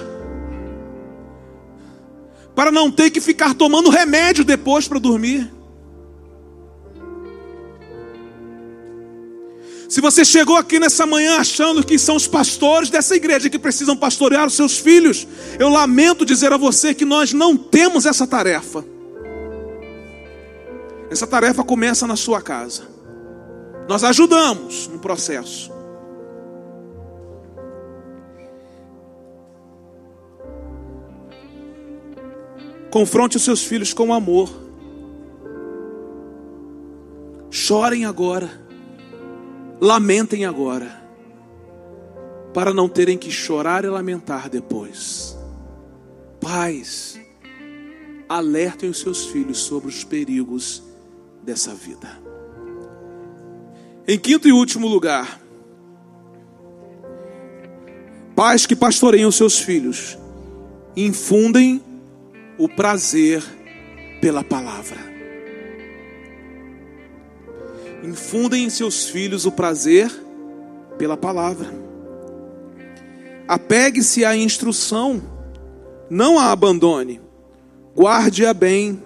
para 2.56 2.72
não 2.72 2.90
ter 2.90 3.10
que 3.10 3.20
ficar 3.20 3.54
tomando 3.54 3.90
remédio 3.90 4.46
depois 4.46 4.88
para 4.88 5.00
dormir. 5.00 5.52
Se 9.90 10.02
você 10.02 10.26
chegou 10.26 10.56
aqui 10.56 10.80
nessa 10.80 11.06
manhã 11.06 11.38
achando 11.38 11.86
que 11.86 12.00
são 12.00 12.16
os 12.16 12.26
pastores 12.26 12.90
dessa 12.90 13.16
igreja 13.16 13.50
que 13.50 13.60
precisam 13.60 13.96
pastorear 13.96 14.48
os 14.48 14.56
seus 14.56 14.80
filhos, 14.80 15.28
eu 15.60 15.70
lamento 15.70 16.26
dizer 16.26 16.52
a 16.52 16.58
você 16.58 16.96
que 16.96 17.06
nós 17.06 17.32
não 17.32 17.56
temos 17.56 18.06
essa 18.06 18.26
tarefa. 18.26 18.84
Essa 21.12 21.28
tarefa 21.28 21.64
começa 21.64 22.08
na 22.08 22.16
sua 22.16 22.42
casa. 22.42 22.88
Nós 23.88 24.04
ajudamos 24.04 24.88
no 24.88 24.98
processo. 24.98 25.73
Confronte 32.94 33.38
os 33.38 33.44
seus 33.44 33.66
filhos 33.66 33.92
com 33.92 34.14
amor. 34.14 34.54
Chorem 37.50 38.06
agora 38.06 38.62
lamentem 39.82 40.46
agora, 40.46 41.04
para 42.54 42.72
não 42.72 42.88
terem 42.88 43.18
que 43.18 43.32
chorar 43.32 43.84
e 43.84 43.88
lamentar 43.88 44.48
depois. 44.48 45.36
Pais, 46.40 47.20
alertem 48.30 48.92
os 48.92 49.00
seus 49.00 49.26
filhos 49.26 49.58
sobre 49.58 49.90
os 49.90 50.04
perigos 50.04 50.84
dessa 51.42 51.74
vida. 51.74 52.22
Em 54.08 54.20
quinto 54.20 54.48
e 54.48 54.52
último 54.52 54.88
lugar, 54.88 55.42
pais 58.36 58.68
que 58.68 58.76
pastoreiam 58.76 59.32
seus 59.32 59.58
filhos, 59.58 60.16
infundem 60.96 61.82
o 62.58 62.68
prazer 62.70 63.44
pela 64.22 64.44
palavra. 64.44 65.14
infundem 68.04 68.66
em 68.66 68.70
seus 68.70 69.10
filhos 69.10 69.46
o 69.46 69.52
prazer 69.52 70.12
pela 70.98 71.16
palavra. 71.16 71.74
Apegue-se 73.48 74.26
à 74.26 74.36
instrução, 74.36 75.22
não 76.10 76.38
a 76.38 76.52
abandone. 76.52 77.22
Guarde-a 77.96 78.54
bem, 78.54 79.02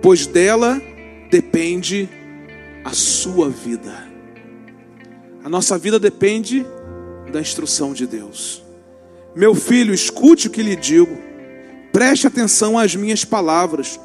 pois 0.00 0.26
dela 0.26 0.80
depende 1.30 2.08
a 2.84 2.92
sua 2.92 3.50
vida. 3.50 4.10
A 5.44 5.48
nossa 5.48 5.76
vida 5.76 5.98
depende 5.98 6.64
da 7.32 7.40
instrução 7.40 7.92
de 7.92 8.06
Deus. 8.06 8.62
Meu 9.34 9.54
filho, 9.54 9.92
escute 9.92 10.46
o 10.46 10.50
que 10.50 10.62
lhe 10.62 10.76
digo. 10.76 11.18
Preste 11.92 12.26
atenção 12.26 12.78
às 12.78 12.96
minhas 12.96 13.24
palavras. 13.24 14.00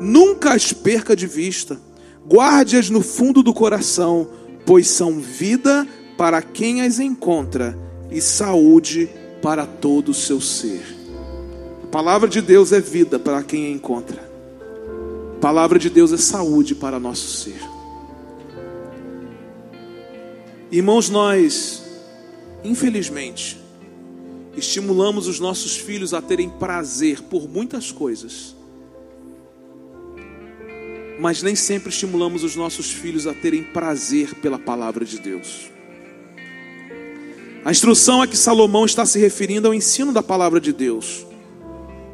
Nunca 0.00 0.54
as 0.54 0.72
perca 0.72 1.16
de 1.16 1.26
vista. 1.26 1.80
Guarde-as 2.28 2.90
no 2.90 3.00
fundo 3.00 3.42
do 3.42 3.54
coração, 3.54 4.28
pois 4.66 4.86
são 4.88 5.18
vida 5.18 5.86
para 6.16 6.42
quem 6.42 6.82
as 6.82 7.00
encontra 7.00 7.76
e 8.10 8.20
saúde 8.20 9.08
para 9.40 9.66
todo 9.66 10.10
o 10.10 10.14
seu 10.14 10.40
ser. 10.40 10.82
A 11.82 11.86
palavra 11.86 12.28
de 12.28 12.40
Deus 12.40 12.72
é 12.72 12.80
vida 12.80 13.18
para 13.18 13.42
quem 13.42 13.66
a 13.66 13.70
encontra. 13.70 14.30
A 15.36 15.40
palavra 15.40 15.78
de 15.78 15.88
Deus 15.88 16.12
é 16.12 16.18
saúde 16.18 16.74
para 16.74 17.00
nosso 17.00 17.38
ser. 17.38 17.60
Irmãos, 20.70 21.08
nós, 21.08 21.82
infelizmente, 22.62 23.59
estimulamos 24.56 25.26
os 25.26 25.38
nossos 25.38 25.76
filhos 25.76 26.12
a 26.12 26.20
terem 26.20 26.48
prazer 26.48 27.22
por 27.22 27.48
muitas 27.48 27.92
coisas, 27.92 28.54
mas 31.20 31.42
nem 31.42 31.54
sempre 31.54 31.90
estimulamos 31.90 32.42
os 32.42 32.56
nossos 32.56 32.90
filhos 32.90 33.26
a 33.26 33.34
terem 33.34 33.62
prazer 33.62 34.34
pela 34.36 34.58
palavra 34.58 35.04
de 35.04 35.18
Deus. 35.18 35.70
A 37.62 37.70
instrução 37.70 38.22
a 38.22 38.26
que 38.26 38.36
Salomão 38.36 38.86
está 38.86 39.04
se 39.04 39.18
referindo 39.18 39.68
é 39.68 39.70
o 39.70 39.74
ensino 39.74 40.12
da 40.12 40.22
palavra 40.22 40.58
de 40.58 40.72
Deus, 40.72 41.26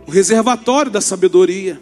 o 0.06 0.10
reservatório 0.10 0.90
da 0.90 1.00
sabedoria. 1.00 1.80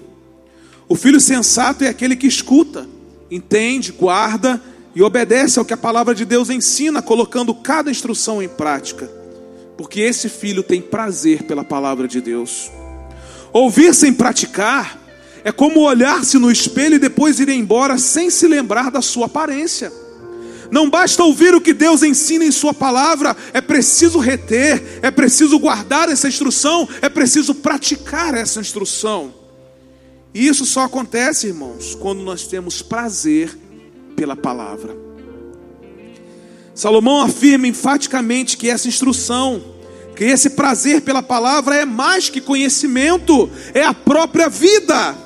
O 0.87 0.95
filho 0.95 1.19
sensato 1.19 1.83
é 1.83 1.89
aquele 1.89 2.15
que 2.15 2.27
escuta, 2.27 2.87
entende, 3.31 3.91
guarda 3.91 4.63
e 4.95 5.03
obedece 5.03 5.59
ao 5.59 5.65
que 5.65 5.73
a 5.73 5.79
palavra 5.79 6.15
de 6.15 6.27
Deus 6.27 6.51
ensina, 6.51 7.01
colocando 7.01 7.55
cada 7.55 7.91
instrução 7.91 8.43
em 8.43 8.49
prática, 8.49 9.11
porque 9.77 10.01
esse 10.01 10.29
filho 10.29 10.63
tem 10.63 10.81
prazer 10.81 11.43
pela 11.45 11.65
palavra 11.65 12.07
de 12.07 12.21
Deus. 12.21 12.71
Ouvir 13.53 13.95
sem 13.95 14.13
praticar 14.13 15.01
é 15.45 15.53
como 15.53 15.81
olhar-se 15.81 16.39
no 16.39 16.51
espelho 16.51 16.95
e 16.97 16.99
depois 16.99 17.39
ir 17.39 17.49
embora 17.49 17.99
sem 17.99 18.31
se 18.31 18.47
lembrar 18.47 18.91
da 18.91 19.03
sua 19.03 19.27
aparência. 19.27 19.93
Não 20.71 20.89
basta 20.89 21.23
ouvir 21.23 21.55
o 21.55 21.61
que 21.61 21.75
Deus 21.75 22.03
ensina 22.03 22.45
em 22.45 22.51
Sua 22.51 22.73
palavra, 22.73 23.37
é 23.53 23.61
preciso 23.61 24.19
reter, 24.19 25.01
é 25.03 25.11
preciso 25.11 25.59
guardar 25.59 26.09
essa 26.09 26.27
instrução, 26.27 26.89
é 27.03 27.09
preciso 27.09 27.55
praticar 27.55 28.35
essa 28.35 28.61
instrução. 28.61 29.33
E 30.33 30.49
isso 30.49 30.65
só 30.65 30.81
acontece, 30.81 31.47
irmãos, 31.47 31.95
quando 31.95 32.23
nós 32.23 32.47
temos 32.47 32.83
prazer 32.83 33.57
pela 34.17 34.35
palavra. 34.35 35.14
Salomão 36.75 37.21
afirma 37.21 37.69
enfaticamente 37.69 38.57
que 38.57 38.69
essa 38.69 38.89
instrução, 38.89 39.63
que 40.17 40.25
esse 40.25 40.51
prazer 40.51 41.03
pela 41.03 41.23
palavra 41.23 41.77
é 41.77 41.85
mais 41.85 42.29
que 42.29 42.41
conhecimento, 42.41 43.49
é 43.73 43.85
a 43.85 43.95
própria 43.95 44.49
vida. 44.49 45.17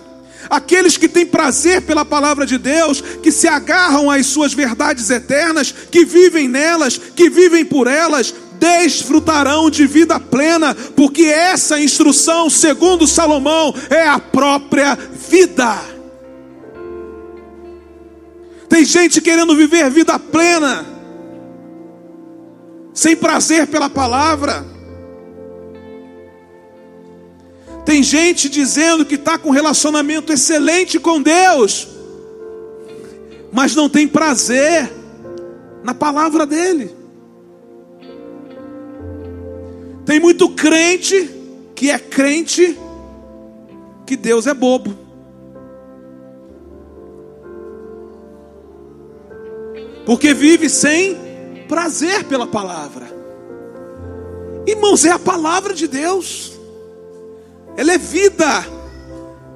Aqueles 0.50 0.96
que 0.96 1.08
têm 1.08 1.26
prazer 1.26 1.82
pela 1.82 2.04
palavra 2.04 2.44
de 2.44 2.58
Deus, 2.58 3.00
que 3.00 3.32
se 3.32 3.48
agarram 3.48 4.11
às 4.11 4.26
suas 4.26 4.52
verdades 4.52 5.11
eternas, 5.11 5.72
que 5.72 6.04
vivem 6.04 6.48
nelas, 6.48 6.98
que 6.98 7.30
vivem 7.30 7.64
por 7.64 7.87
elas, 7.87 8.34
desfrutarão 8.58 9.70
de 9.70 9.87
vida 9.87 10.18
plena, 10.20 10.74
porque 10.74 11.24
essa 11.24 11.80
instrução, 11.80 12.50
segundo 12.50 13.06
Salomão, 13.06 13.74
é 13.88 14.06
a 14.06 14.18
própria 14.18 14.96
vida. 15.28 15.78
Tem 18.68 18.84
gente 18.84 19.20
querendo 19.20 19.56
viver 19.56 19.90
vida 19.90 20.18
plena, 20.18 20.97
sem 22.98 23.14
prazer 23.14 23.68
pela 23.68 23.88
palavra. 23.88 24.66
Tem 27.84 28.02
gente 28.02 28.48
dizendo 28.48 29.04
que 29.04 29.14
está 29.14 29.38
com 29.38 29.50
um 29.50 29.52
relacionamento 29.52 30.32
excelente 30.32 30.98
com 30.98 31.22
Deus, 31.22 31.87
mas 33.52 33.76
não 33.76 33.88
tem 33.88 34.08
prazer 34.08 34.92
na 35.84 35.94
palavra 35.94 36.44
dele. 36.44 36.92
Tem 40.04 40.18
muito 40.18 40.48
crente 40.48 41.30
que 41.76 41.92
é 41.92 42.00
crente 42.00 42.76
que 44.04 44.16
Deus 44.16 44.48
é 44.48 44.54
bobo. 44.54 44.92
Porque 50.04 50.34
vive 50.34 50.68
sem 50.68 51.28
prazer 51.68 52.24
pela 52.24 52.46
palavra. 52.46 53.07
Irmãos, 54.66 55.04
é 55.04 55.11
a 55.11 55.18
palavra 55.18 55.72
de 55.72 55.87
Deus 55.87 56.59
ela 57.78 57.92
é 57.92 57.98
vida, 57.98 58.66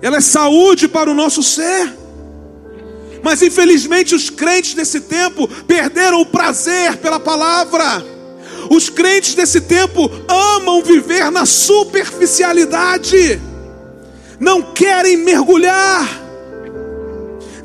ela 0.01 0.18
é 0.18 0.20
saúde 0.20 0.87
para 0.87 1.11
o 1.11 1.14
nosso 1.14 1.42
ser. 1.42 1.92
Mas 3.20 3.42
infelizmente 3.42 4.14
os 4.14 4.31
crentes 4.31 4.75
desse 4.75 5.01
tempo 5.01 5.48
perderam 5.64 6.20
o 6.20 6.27
prazer 6.27 6.98
pela 6.98 7.18
palavra. 7.18 7.85
Os 8.70 8.88
crentes 8.88 9.35
desse 9.35 9.62
tempo 9.62 10.09
amam 10.29 10.85
viver 10.85 11.33
na 11.33 11.44
superficialidade, 11.44 13.42
não 14.38 14.62
querem 14.62 15.16
mergulhar, 15.16 16.09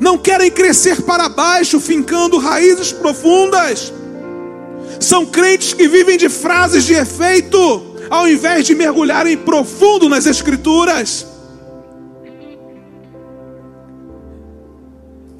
não 0.00 0.18
querem 0.18 0.50
crescer 0.50 1.02
para 1.02 1.28
baixo, 1.28 1.78
fincando 1.78 2.36
raízes 2.36 2.90
profundas. 2.92 3.92
São 5.00 5.24
crentes 5.24 5.72
que 5.72 5.88
vivem 5.88 6.16
de 6.16 6.28
frases 6.28 6.84
de 6.84 6.94
efeito, 6.94 7.58
ao 8.10 8.28
invés 8.28 8.66
de 8.66 8.74
mergulharem 8.74 9.36
profundo 9.36 10.08
nas 10.08 10.26
Escrituras. 10.26 11.26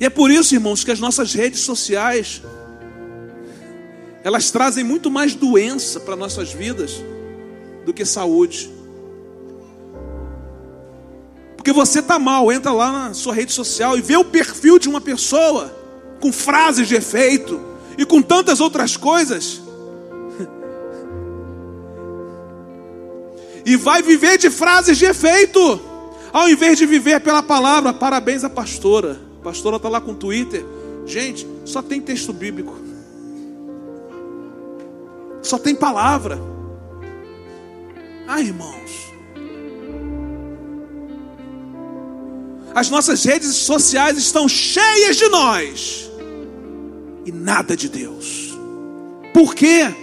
E 0.01 0.05
é 0.05 0.11
por 0.11 0.31
isso, 0.31 0.55
irmãos, 0.55 0.85
que 0.85 0.93
as 0.93 1.01
nossas 1.01 1.35
redes 1.35 1.61
sociais 1.61 2.43
elas 4.23 4.51
trazem 4.51 4.85
muito 4.85 5.11
mais 5.11 5.35
doença 5.35 5.99
para 6.01 6.15
nossas 6.15 6.53
vidas 6.53 7.03
do 7.85 7.93
que 7.95 8.05
saúde. 8.05 8.71
Porque 11.57 11.73
você 11.73 12.01
está 12.01 12.19
mal, 12.19 12.53
entra 12.53 12.71
lá 12.73 13.09
na 13.09 13.15
sua 13.15 13.35
rede 13.35 13.53
social 13.53 13.97
e 13.97 14.03
vê 14.03 14.17
o 14.17 14.25
perfil 14.25 14.79
de 14.79 14.89
uma 14.89 15.01
pessoa 15.01 15.75
com 16.21 16.33
frases 16.33 16.87
de 16.87 16.95
efeito 16.95 17.61
e 17.99 18.07
com 18.07 18.23
tantas 18.23 18.61
outras 18.61 18.97
coisas. 18.97 19.61
e 23.67 23.77
vai 23.77 24.01
viver 24.01 24.39
de 24.39 24.49
frases 24.49 24.97
de 24.97 25.05
efeito, 25.05 25.81
ao 26.33 26.49
invés 26.49 26.79
de 26.79 26.87
viver 26.87 27.21
pela 27.21 27.43
palavra. 27.43 27.93
Parabéns 27.93 28.45
à 28.45 28.49
pastora. 28.49 29.21
A 29.41 29.43
pastora 29.43 29.77
está 29.77 29.89
lá 29.89 30.01
com 30.01 30.13
o 30.13 30.15
Twitter. 30.15 30.65
Gente, 31.05 31.45
só 31.65 31.83
tem 31.83 32.01
texto 32.01 32.33
bíblico, 32.33 32.73
só 35.43 35.59
tem 35.59 35.75
palavra. 35.75 36.39
Ah, 38.29 38.41
irmãos, 38.41 39.09
as 42.75 42.91
nossas 42.91 43.25
redes 43.25 43.55
sociais 43.57 44.19
estão 44.19 44.47
cheias 44.47 45.17
de 45.17 45.29
nós 45.29 46.08
e 47.29 47.33
nada 47.33 47.77
de 47.77 47.89
Deus. 47.89 48.59
Por 49.35 49.55
quê? 49.55 49.95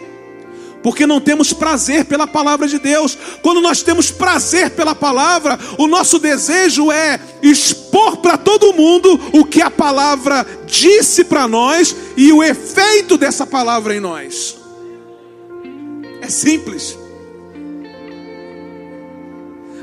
porque 0.83 1.07
não 1.07 1.19
temos 1.19 1.51
prazer 1.51 2.05
pela 2.05 2.27
palavra 2.27 2.67
de 2.67 2.77
Deus. 2.77 3.17
Quando 3.41 3.59
nós 3.59 3.81
temos 3.81 4.11
prazer 4.11 4.69
pela 4.69 4.93
palavra, 4.93 5.57
o 5.79 5.87
nosso 5.87 6.19
desejo 6.19 6.91
é 6.91 7.19
expor 7.41 8.17
para 8.17 8.37
todo 8.37 8.71
mundo 8.71 9.19
o 9.33 9.43
que 9.43 9.63
a 9.63 9.71
palavra 9.71 10.45
disse 10.67 11.23
para 11.23 11.47
nós 11.47 11.95
e 12.15 12.31
o 12.31 12.43
efeito 12.43 13.17
dessa 13.17 13.47
palavra 13.47 13.95
em 13.95 13.99
nós. 13.99 14.57
É 16.21 16.29
simples. 16.29 16.95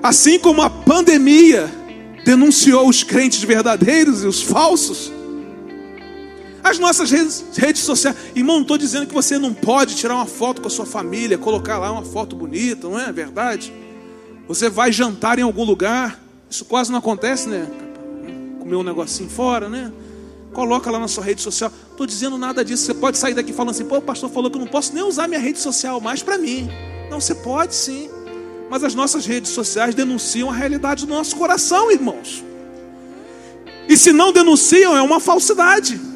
Assim 0.00 0.38
como 0.38 0.62
a 0.62 0.70
pandemia 0.70 1.68
denunciou 2.24 2.88
os 2.88 3.02
crentes 3.02 3.42
verdadeiros 3.42 4.22
e 4.22 4.26
os 4.28 4.40
falsos, 4.40 5.10
as 6.62 6.78
nossas 6.78 7.10
redes, 7.10 7.44
redes 7.56 7.82
sociais. 7.82 8.16
Irmão, 8.34 8.56
não 8.56 8.62
estou 8.62 8.78
dizendo 8.78 9.06
que 9.06 9.14
você 9.14 9.38
não 9.38 9.52
pode 9.52 9.96
tirar 9.96 10.14
uma 10.14 10.26
foto 10.26 10.60
com 10.60 10.68
a 10.68 10.70
sua 10.70 10.86
família, 10.86 11.36
colocar 11.36 11.78
lá 11.78 11.90
uma 11.90 12.04
foto 12.04 12.36
bonita, 12.36 12.88
não 12.88 12.98
é 12.98 13.10
verdade? 13.10 13.72
Você 14.46 14.70
vai 14.70 14.92
jantar 14.92 15.38
em 15.38 15.42
algum 15.42 15.64
lugar, 15.64 16.20
isso 16.48 16.64
quase 16.64 16.90
não 16.90 16.98
acontece, 16.98 17.48
né? 17.48 17.66
Comer 18.60 18.76
um 18.76 18.82
negocinho 18.82 19.28
fora, 19.28 19.68
né? 19.68 19.92
Coloca 20.52 20.90
lá 20.90 20.98
na 20.98 21.08
sua 21.08 21.24
rede 21.24 21.40
social. 21.40 21.72
Estou 21.90 22.06
dizendo 22.06 22.36
nada 22.36 22.64
disso. 22.64 22.84
Você 22.84 22.94
pode 22.94 23.16
sair 23.18 23.34
daqui 23.34 23.52
falando 23.52 23.70
assim: 23.70 23.84
pô, 23.84 23.96
o 23.96 24.02
pastor 24.02 24.30
falou 24.30 24.50
que 24.50 24.56
eu 24.56 24.60
não 24.60 24.68
posso 24.68 24.94
nem 24.94 25.02
usar 25.02 25.26
minha 25.26 25.40
rede 25.40 25.58
social 25.58 26.00
mais 26.00 26.22
para 26.22 26.36
mim. 26.36 26.68
Não, 27.10 27.20
você 27.20 27.34
pode 27.34 27.74
sim. 27.74 28.10
Mas 28.68 28.84
as 28.84 28.94
nossas 28.94 29.26
redes 29.26 29.50
sociais 29.50 29.94
denunciam 29.94 30.50
a 30.50 30.54
realidade 30.54 31.06
do 31.06 31.12
nosso 31.12 31.36
coração, 31.36 31.90
irmãos. 31.90 32.44
E 33.88 33.96
se 33.96 34.12
não 34.12 34.32
denunciam, 34.32 34.96
é 34.96 35.02
uma 35.02 35.20
falsidade. 35.20 36.11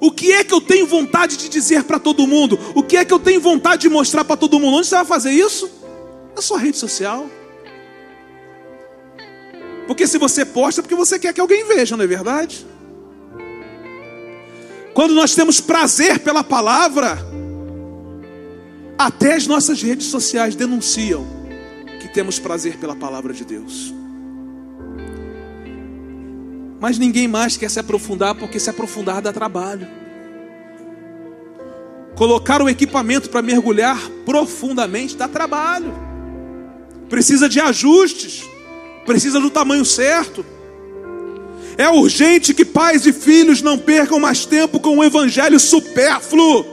O 0.00 0.10
que 0.10 0.32
é 0.32 0.42
que 0.42 0.54
eu 0.54 0.60
tenho 0.60 0.86
vontade 0.86 1.36
de 1.36 1.48
dizer 1.48 1.84
para 1.84 1.98
todo 1.98 2.26
mundo? 2.26 2.58
O 2.74 2.82
que 2.82 2.96
é 2.96 3.04
que 3.04 3.12
eu 3.12 3.18
tenho 3.18 3.40
vontade 3.40 3.82
de 3.82 3.90
mostrar 3.90 4.24
para 4.24 4.36
todo 4.36 4.58
mundo? 4.58 4.78
Onde 4.78 4.86
você 4.86 4.96
vai 4.96 5.04
fazer 5.04 5.30
isso? 5.30 5.70
Na 6.34 6.40
sua 6.40 6.58
rede 6.58 6.78
social. 6.78 7.28
Porque 9.86 10.06
se 10.06 10.16
você 10.16 10.44
posta, 10.44 10.80
é 10.80 10.82
porque 10.82 10.94
você 10.94 11.18
quer 11.18 11.34
que 11.34 11.40
alguém 11.40 11.66
veja, 11.66 11.96
não 11.96 12.04
é 12.04 12.06
verdade? 12.06 12.66
Quando 14.94 15.14
nós 15.14 15.34
temos 15.34 15.60
prazer 15.60 16.20
pela 16.20 16.42
palavra, 16.42 17.18
até 18.96 19.34
as 19.34 19.46
nossas 19.46 19.82
redes 19.82 20.06
sociais 20.06 20.54
denunciam 20.54 21.26
que 22.00 22.08
temos 22.08 22.38
prazer 22.38 22.78
pela 22.78 22.96
palavra 22.96 23.34
de 23.34 23.44
Deus. 23.44 23.99
Mas 26.80 26.98
ninguém 26.98 27.28
mais 27.28 27.56
quer 27.56 27.70
se 27.70 27.78
aprofundar, 27.78 28.34
porque 28.34 28.58
se 28.58 28.70
aprofundar 28.70 29.22
dá 29.22 29.32
trabalho. 29.32 29.86
Colocar 32.16 32.60
o 32.62 32.68
equipamento 32.68 33.30
para 33.30 33.42
mergulhar 33.42 34.00
profundamente 34.24 35.16
dá 35.16 35.28
trabalho. 35.28 35.94
Precisa 37.08 37.48
de 37.48 37.60
ajustes 37.60 38.48
precisa 39.10 39.40
do 39.40 39.50
tamanho 39.50 39.84
certo. 39.84 40.46
É 41.76 41.88
urgente 41.88 42.54
que 42.54 42.64
pais 42.64 43.06
e 43.06 43.12
filhos 43.12 43.62
não 43.62 43.76
percam 43.76 44.20
mais 44.20 44.44
tempo 44.44 44.78
com 44.78 44.96
um 44.96 45.04
evangelho 45.04 45.58
supérfluo, 45.58 46.64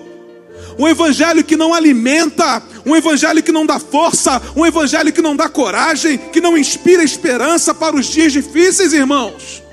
um 0.77 0.87
evangelho 0.87 1.43
que 1.43 1.55
não 1.55 1.73
alimenta, 1.73 2.61
um 2.85 2.95
evangelho 2.95 3.41
que 3.41 3.51
não 3.51 3.65
dá 3.65 3.79
força, 3.79 4.39
um 4.55 4.65
evangelho 4.65 5.11
que 5.11 5.21
não 5.21 5.35
dá 5.35 5.49
coragem, 5.49 6.17
que 6.17 6.41
não 6.41 6.57
inspira 6.57 7.03
esperança 7.03 7.73
para 7.73 7.95
os 7.95 8.05
dias 8.05 8.33
difíceis, 8.33 8.93
irmãos. 8.93 9.63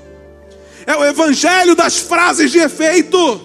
É 0.85 0.95
o 0.95 1.03
evangelho 1.03 1.75
das 1.75 1.97
frases 1.97 2.51
de 2.51 2.59
efeito. 2.59 3.41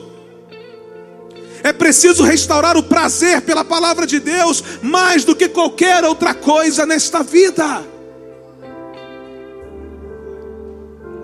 É 1.63 1.73
preciso 1.73 2.23
restaurar 2.25 2.77
o 2.77 2.83
prazer 2.83 3.43
pela 3.43 3.65
palavra 3.65 4.07
de 4.07 4.19
Deus 4.19 4.63
mais 4.83 5.25
do 5.25 5.37
que 5.37 5.49
qualquer 5.49 6.05
outra 6.05 6.35
coisa 6.35 6.87
nesta 6.87 7.23
vida. 7.23 7.85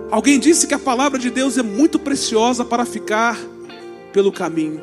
Alguém 0.09 0.39
disse 0.39 0.67
que 0.67 0.73
a 0.73 0.79
palavra 0.79 1.19
de 1.19 1.29
Deus 1.29 1.57
é 1.57 1.63
muito 1.63 1.99
preciosa 1.99 2.63
para 2.63 2.85
ficar 2.85 3.37
pelo 4.13 4.31
caminho. 4.31 4.81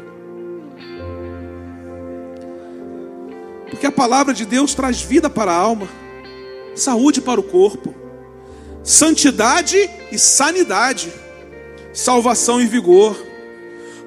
Porque 3.70 3.86
a 3.86 3.92
palavra 3.92 4.34
de 4.34 4.44
Deus 4.44 4.74
traz 4.74 5.00
vida 5.00 5.30
para 5.30 5.50
a 5.50 5.56
alma, 5.56 5.88
saúde 6.74 7.20
para 7.20 7.40
o 7.40 7.42
corpo, 7.42 7.94
santidade 8.82 9.90
e 10.12 10.18
sanidade, 10.18 11.12
salvação 11.94 12.60
e 12.60 12.66
vigor. 12.66 13.16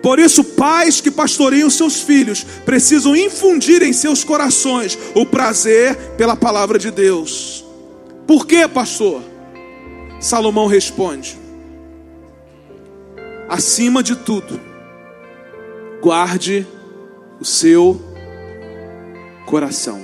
Por 0.02 0.20
isso, 0.20 0.44
pais 0.44 1.02
que 1.02 1.10
pastoreiam 1.10 1.70
seus 1.70 2.02
filhos 2.02 2.46
precisam 2.66 3.16
infundir 3.16 3.82
em 3.82 3.92
seus 3.92 4.24
corações 4.24 4.98
o 5.16 5.26
prazer 5.26 5.96
pela 6.18 6.36
palavra 6.36 6.78
de 6.78 6.92
Deus. 6.92 7.66
Por 8.28 8.46
quê, 8.46 8.68
pastor? 8.68 9.24
Salomão 10.20 10.68
responde: 10.68 11.38
acima 13.50 14.04
de 14.04 14.16
tudo, 14.16 14.60
guarde 16.02 16.68
o 17.40 17.46
seu 17.46 18.00
coração, 19.46 20.04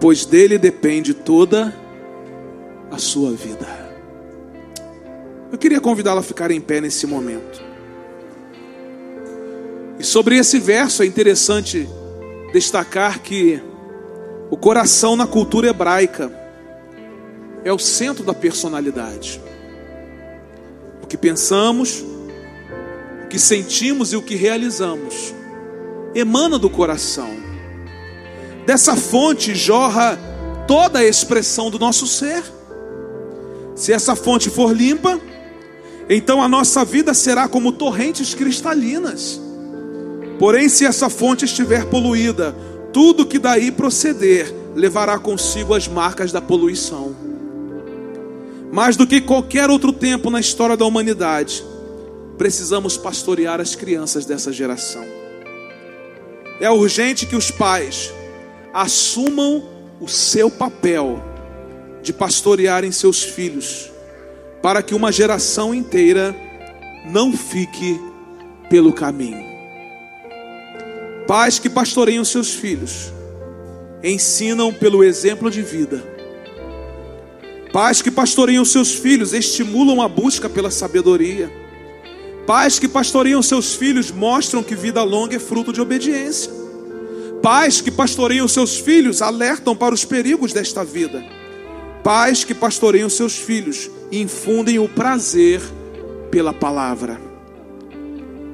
pois 0.00 0.24
dele 0.24 0.58
depende 0.58 1.14
toda 1.14 1.74
a 2.90 2.98
sua 2.98 3.32
vida. 3.32 3.77
Eu 5.50 5.58
queria 5.58 5.80
convidá-la 5.80 6.20
a 6.20 6.22
ficar 6.22 6.50
em 6.50 6.60
pé 6.60 6.80
nesse 6.80 7.06
momento. 7.06 7.62
E 9.98 10.04
sobre 10.04 10.36
esse 10.36 10.58
verso 10.58 11.02
é 11.02 11.06
interessante 11.06 11.88
destacar 12.52 13.20
que 13.20 13.60
o 14.50 14.56
coração 14.56 15.16
na 15.16 15.26
cultura 15.26 15.68
hebraica 15.68 16.30
é 17.64 17.72
o 17.72 17.78
centro 17.78 18.24
da 18.24 18.34
personalidade. 18.34 19.40
O 21.02 21.06
que 21.06 21.16
pensamos, 21.16 22.04
o 23.24 23.28
que 23.28 23.38
sentimos 23.38 24.12
e 24.12 24.16
o 24.16 24.22
que 24.22 24.36
realizamos 24.36 25.34
emana 26.14 26.58
do 26.58 26.70
coração. 26.70 27.30
Dessa 28.66 28.96
fonte 28.96 29.54
jorra 29.54 30.18
toda 30.66 30.98
a 30.98 31.04
expressão 31.04 31.70
do 31.70 31.78
nosso 31.78 32.06
ser. 32.06 32.42
Se 33.74 33.92
essa 33.92 34.14
fonte 34.14 34.50
for 34.50 34.72
limpa, 34.72 35.20
então 36.08 36.42
a 36.42 36.48
nossa 36.48 36.84
vida 36.84 37.12
será 37.12 37.46
como 37.46 37.72
torrentes 37.72 38.34
cristalinas. 38.34 39.40
Porém, 40.38 40.68
se 40.68 40.84
essa 40.84 41.10
fonte 41.10 41.44
estiver 41.44 41.84
poluída, 41.86 42.54
tudo 42.92 43.26
que 43.26 43.38
daí 43.38 43.70
proceder 43.70 44.54
levará 44.74 45.18
consigo 45.18 45.74
as 45.74 45.88
marcas 45.88 46.32
da 46.32 46.40
poluição. 46.40 47.14
Mais 48.72 48.96
do 48.96 49.06
que 49.06 49.20
qualquer 49.20 49.68
outro 49.68 49.92
tempo 49.92 50.30
na 50.30 50.40
história 50.40 50.76
da 50.76 50.84
humanidade, 50.84 51.64
precisamos 52.36 52.96
pastorear 52.96 53.60
as 53.60 53.74
crianças 53.74 54.24
dessa 54.24 54.52
geração. 54.52 55.04
É 56.60 56.70
urgente 56.70 57.26
que 57.26 57.36
os 57.36 57.50
pais 57.50 58.12
assumam 58.72 59.64
o 60.00 60.08
seu 60.08 60.50
papel 60.50 61.22
de 62.02 62.12
pastorearem 62.12 62.92
seus 62.92 63.22
filhos, 63.22 63.90
para 64.62 64.82
que 64.82 64.94
uma 64.94 65.12
geração 65.12 65.74
inteira 65.74 66.34
não 67.06 67.32
fique 67.32 68.00
pelo 68.68 68.92
caminho. 68.92 69.46
Pais 71.26 71.58
que 71.58 71.68
pastoreiam 71.68 72.24
seus 72.24 72.54
filhos, 72.54 73.12
ensinam 74.02 74.72
pelo 74.72 75.04
exemplo 75.04 75.50
de 75.50 75.62
vida 75.62 76.18
Pais 77.72 78.00
que 78.00 78.10
pastoreiam 78.10 78.64
seus 78.64 78.94
filhos 78.94 79.32
estimulam 79.32 80.00
a 80.00 80.08
busca 80.08 80.48
pela 80.48 80.70
sabedoria. 80.70 81.52
Pais 82.46 82.78
que 82.78 82.88
pastoreiam 82.88 83.42
seus 83.42 83.74
filhos 83.74 84.10
mostram 84.10 84.62
que 84.62 84.74
vida 84.74 85.02
longa 85.02 85.36
é 85.36 85.38
fruto 85.38 85.72
de 85.72 85.80
obediência. 85.80 86.50
Pais 87.42 87.80
que 87.80 87.90
pastoreiam 87.90 88.48
seus 88.48 88.78
filhos 88.78 89.20
alertam 89.20 89.76
para 89.76 89.94
os 89.94 90.04
perigos 90.04 90.52
desta 90.52 90.82
vida. 90.82 91.22
Pais 92.02 92.42
que 92.42 92.54
pastoreiam 92.54 93.10
seus 93.10 93.36
filhos 93.36 93.90
infundem 94.10 94.78
o 94.78 94.88
prazer 94.88 95.60
pela 96.30 96.52
palavra. 96.52 97.20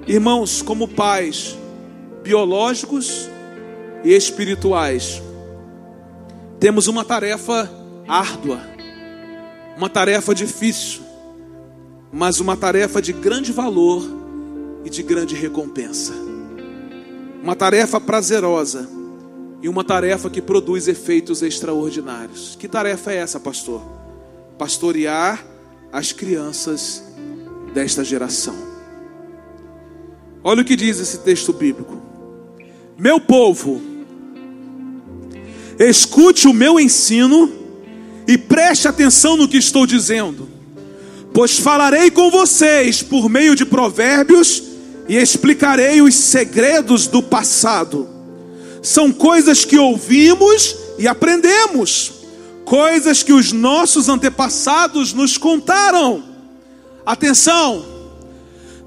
Irmãos, 0.07 0.63
como 0.63 0.89
pais 0.89 1.57
biológicos 2.23 3.29
e 4.05 4.13
espirituais, 4.13 5.23
temos 6.59 6.87
uma 6.89 7.05
tarefa 7.05 7.71
árdua 8.07 8.75
uma 9.77 9.89
tarefa 9.89 10.35
difícil, 10.35 11.03
mas 12.13 12.39
uma 12.39 12.57
tarefa 12.57 13.03
de 13.03 13.13
grande 13.13 13.53
valor 13.53 14.05
e 14.85 14.91
de 14.91 15.03
grande 15.03 15.35
recompensa. 15.35 16.13
Uma 17.43 17.57
tarefa 17.57 18.01
prazerosa 18.01 18.89
e 19.61 19.69
uma 19.69 19.83
tarefa 19.83 20.31
que 20.31 20.41
produz 20.41 20.87
efeitos 20.87 21.43
extraordinários. 21.43 22.57
Que 22.59 22.69
tarefa 22.69 23.13
é 23.13 23.17
essa, 23.17 23.41
pastor? 23.41 23.83
Pastorear 24.59 25.45
as 25.93 26.13
crianças 26.13 27.03
desta 27.73 28.05
geração. 28.05 28.55
Olha 30.43 30.63
o 30.63 30.65
que 30.65 30.77
diz 30.77 30.99
esse 31.01 31.19
texto 31.19 31.53
bíblico. 31.53 32.01
Meu 32.99 33.21
povo, 33.21 33.81
escute 35.79 36.47
o 36.47 36.53
meu 36.53 36.79
ensino 36.79 37.51
e 38.27 38.39
preste 38.39 38.87
atenção 38.87 39.37
no 39.37 39.49
que 39.49 39.57
estou 39.57 39.87
dizendo, 39.87 40.49
pois 41.33 41.59
falarei 41.59 42.11
com 42.11 42.31
vocês 42.31 43.03
por 43.03 43.29
meio 43.29 43.55
de 43.55 43.65
provérbios 43.65 44.63
e 45.09 45.17
explicarei 45.17 46.01
os 46.01 46.15
segredos 46.15 47.07
do 47.07 47.23
passado. 47.23 48.09
São 48.83 49.11
coisas 49.13 49.65
que 49.65 49.79
ouvimos 49.79 50.77
e 50.99 51.09
aprendemos, 51.09 52.13
coisas 52.65 53.23
que 53.23 53.33
os 53.33 53.53
nossos 53.53 54.09
antepassados 54.09 55.13
nos 55.13 55.37
contaram. 55.39 56.23
Atenção, 57.05 57.85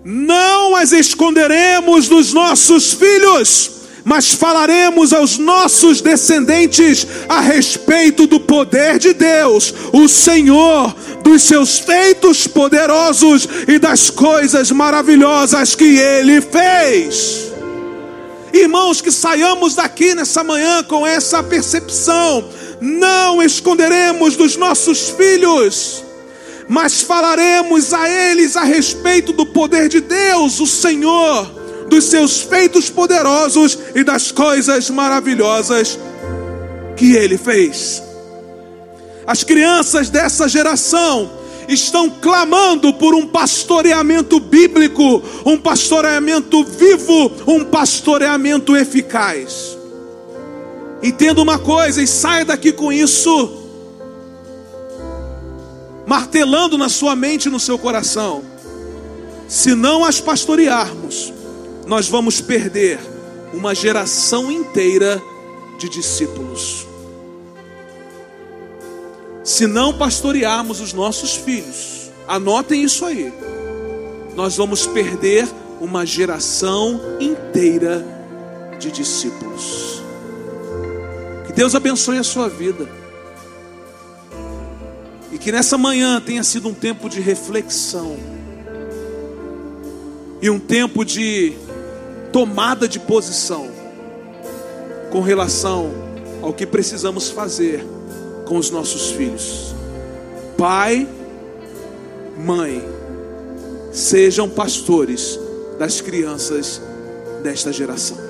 não 0.04 0.76
as 0.76 0.92
esconderemos 0.92 2.08
dos 2.08 2.34
nossos 2.34 2.94
filhos 2.94 3.78
mas 4.08 4.32
falaremos 4.32 5.12
aos 5.12 5.38
nossos 5.38 6.00
descendentes 6.00 7.06
a 7.28 7.42
respeito 7.42 8.26
do 8.26 8.40
poder 8.40 8.98
de 8.98 9.12
Deus, 9.14 9.74
o 9.92 10.08
Senhor, 10.08 10.96
dos 11.22 11.42
seus 11.44 11.78
feitos 11.80 12.48
poderosos 12.48 13.46
e 13.68 13.78
das 13.78 14.10
coisas 14.10 14.72
maravilhosas 14.72 15.76
que 15.76 15.98
ele 15.98 16.40
fez. 16.40 17.47
Irmãos, 18.54 19.02
que 19.02 19.12
saiamos 19.12 19.76
daqui 19.76 20.14
nessa 20.16 20.44
manhã 20.44 20.84
com 20.84 21.06
essa 21.06 21.44
percepção. 21.44 22.50
Não 22.80 23.42
esconderemos 23.42 24.36
dos 24.36 24.56
nossos 24.56 25.10
filhos, 25.10 26.04
mas 26.68 27.02
falaremos 27.02 27.94
a 27.94 28.10
eles 28.10 28.56
a 28.56 28.64
respeito 28.64 29.34
do 29.34 29.46
poder 29.46 29.90
de 29.90 30.00
Deus, 30.00 30.60
o 30.60 30.68
Senhor, 30.68 31.46
dos 31.90 32.06
seus 32.06 32.42
feitos 32.42 32.90
poderosos 32.90 33.78
e 33.96 34.04
das 34.04 34.32
coisas 34.32 34.90
maravilhosas 34.90 35.98
que 36.96 37.14
ele 37.14 37.38
fez. 37.38 38.04
As 39.26 39.44
crianças 39.44 40.10
dessa 40.10 40.48
geração 40.48 41.30
estão 41.68 42.10
clamando 42.10 42.94
por 42.94 43.14
um 43.14 43.28
pastoreamento 43.28 44.40
bíblico, 44.40 45.22
um 45.46 45.58
pastoreamento 45.58 46.64
vivo, 46.64 47.32
um 47.46 47.66
pastoreamento 47.66 48.76
eficaz. 48.76 49.78
Entenda 51.04 51.42
uma 51.42 51.60
coisa 51.60 52.02
e 52.02 52.08
saia 52.08 52.46
daqui 52.46 52.72
com 52.72 52.92
isso, 52.92 53.64
martelando 56.06 56.78
na 56.78 56.90
sua 56.90 57.16
mente 57.16 57.48
e 57.48 57.52
no 57.52 57.60
seu 57.60 57.78
coração. 57.78 58.44
Se 59.48 59.76
não 59.76 60.04
as 60.04 60.20
pastorearmos, 60.20 61.34
nós 61.86 62.08
vamos 62.08 62.42
perder 62.42 63.00
uma 63.54 63.76
geração 63.76 64.52
inteira 64.52 65.22
de 65.78 65.88
discípulos 65.88 66.87
se 69.48 69.66
não 69.66 69.94
pastorearmos 69.94 70.82
os 70.82 70.92
nossos 70.92 71.34
filhos, 71.38 72.12
anotem 72.28 72.84
isso 72.84 73.06
aí, 73.06 73.34
nós 74.36 74.58
vamos 74.58 74.86
perder 74.86 75.48
uma 75.80 76.06
geração 76.06 77.00
inteira 77.18 78.06
de 78.78 78.92
discípulos. 78.92 80.04
Que 81.46 81.54
Deus 81.54 81.74
abençoe 81.76 82.18
a 82.18 82.26
sua 82.26 82.50
vida. 82.50 82.90
E 85.32 85.38
que 85.38 85.50
nessa 85.50 85.78
manhã 85.78 86.20
tenha 86.20 86.44
sido 86.44 86.68
um 86.68 86.74
tempo 86.74 87.08
de 87.08 87.22
reflexão. 87.22 88.18
E 90.42 90.50
um 90.50 90.60
tempo 90.60 91.06
de 91.06 91.54
tomada 92.34 92.86
de 92.86 93.00
posição 93.00 93.72
com 95.10 95.22
relação 95.22 95.90
ao 96.42 96.52
que 96.52 96.66
precisamos 96.66 97.30
fazer 97.30 97.96
com 98.48 98.58
os 98.58 98.72
nossos 98.72 99.12
filhos. 99.12 99.76
Pai, 100.58 101.08
mãe, 102.38 102.84
sejam 103.92 104.50
pastores 104.50 105.40
das 105.78 106.02
crianças 106.02 106.82
desta 107.44 107.72
geração. 107.72 108.27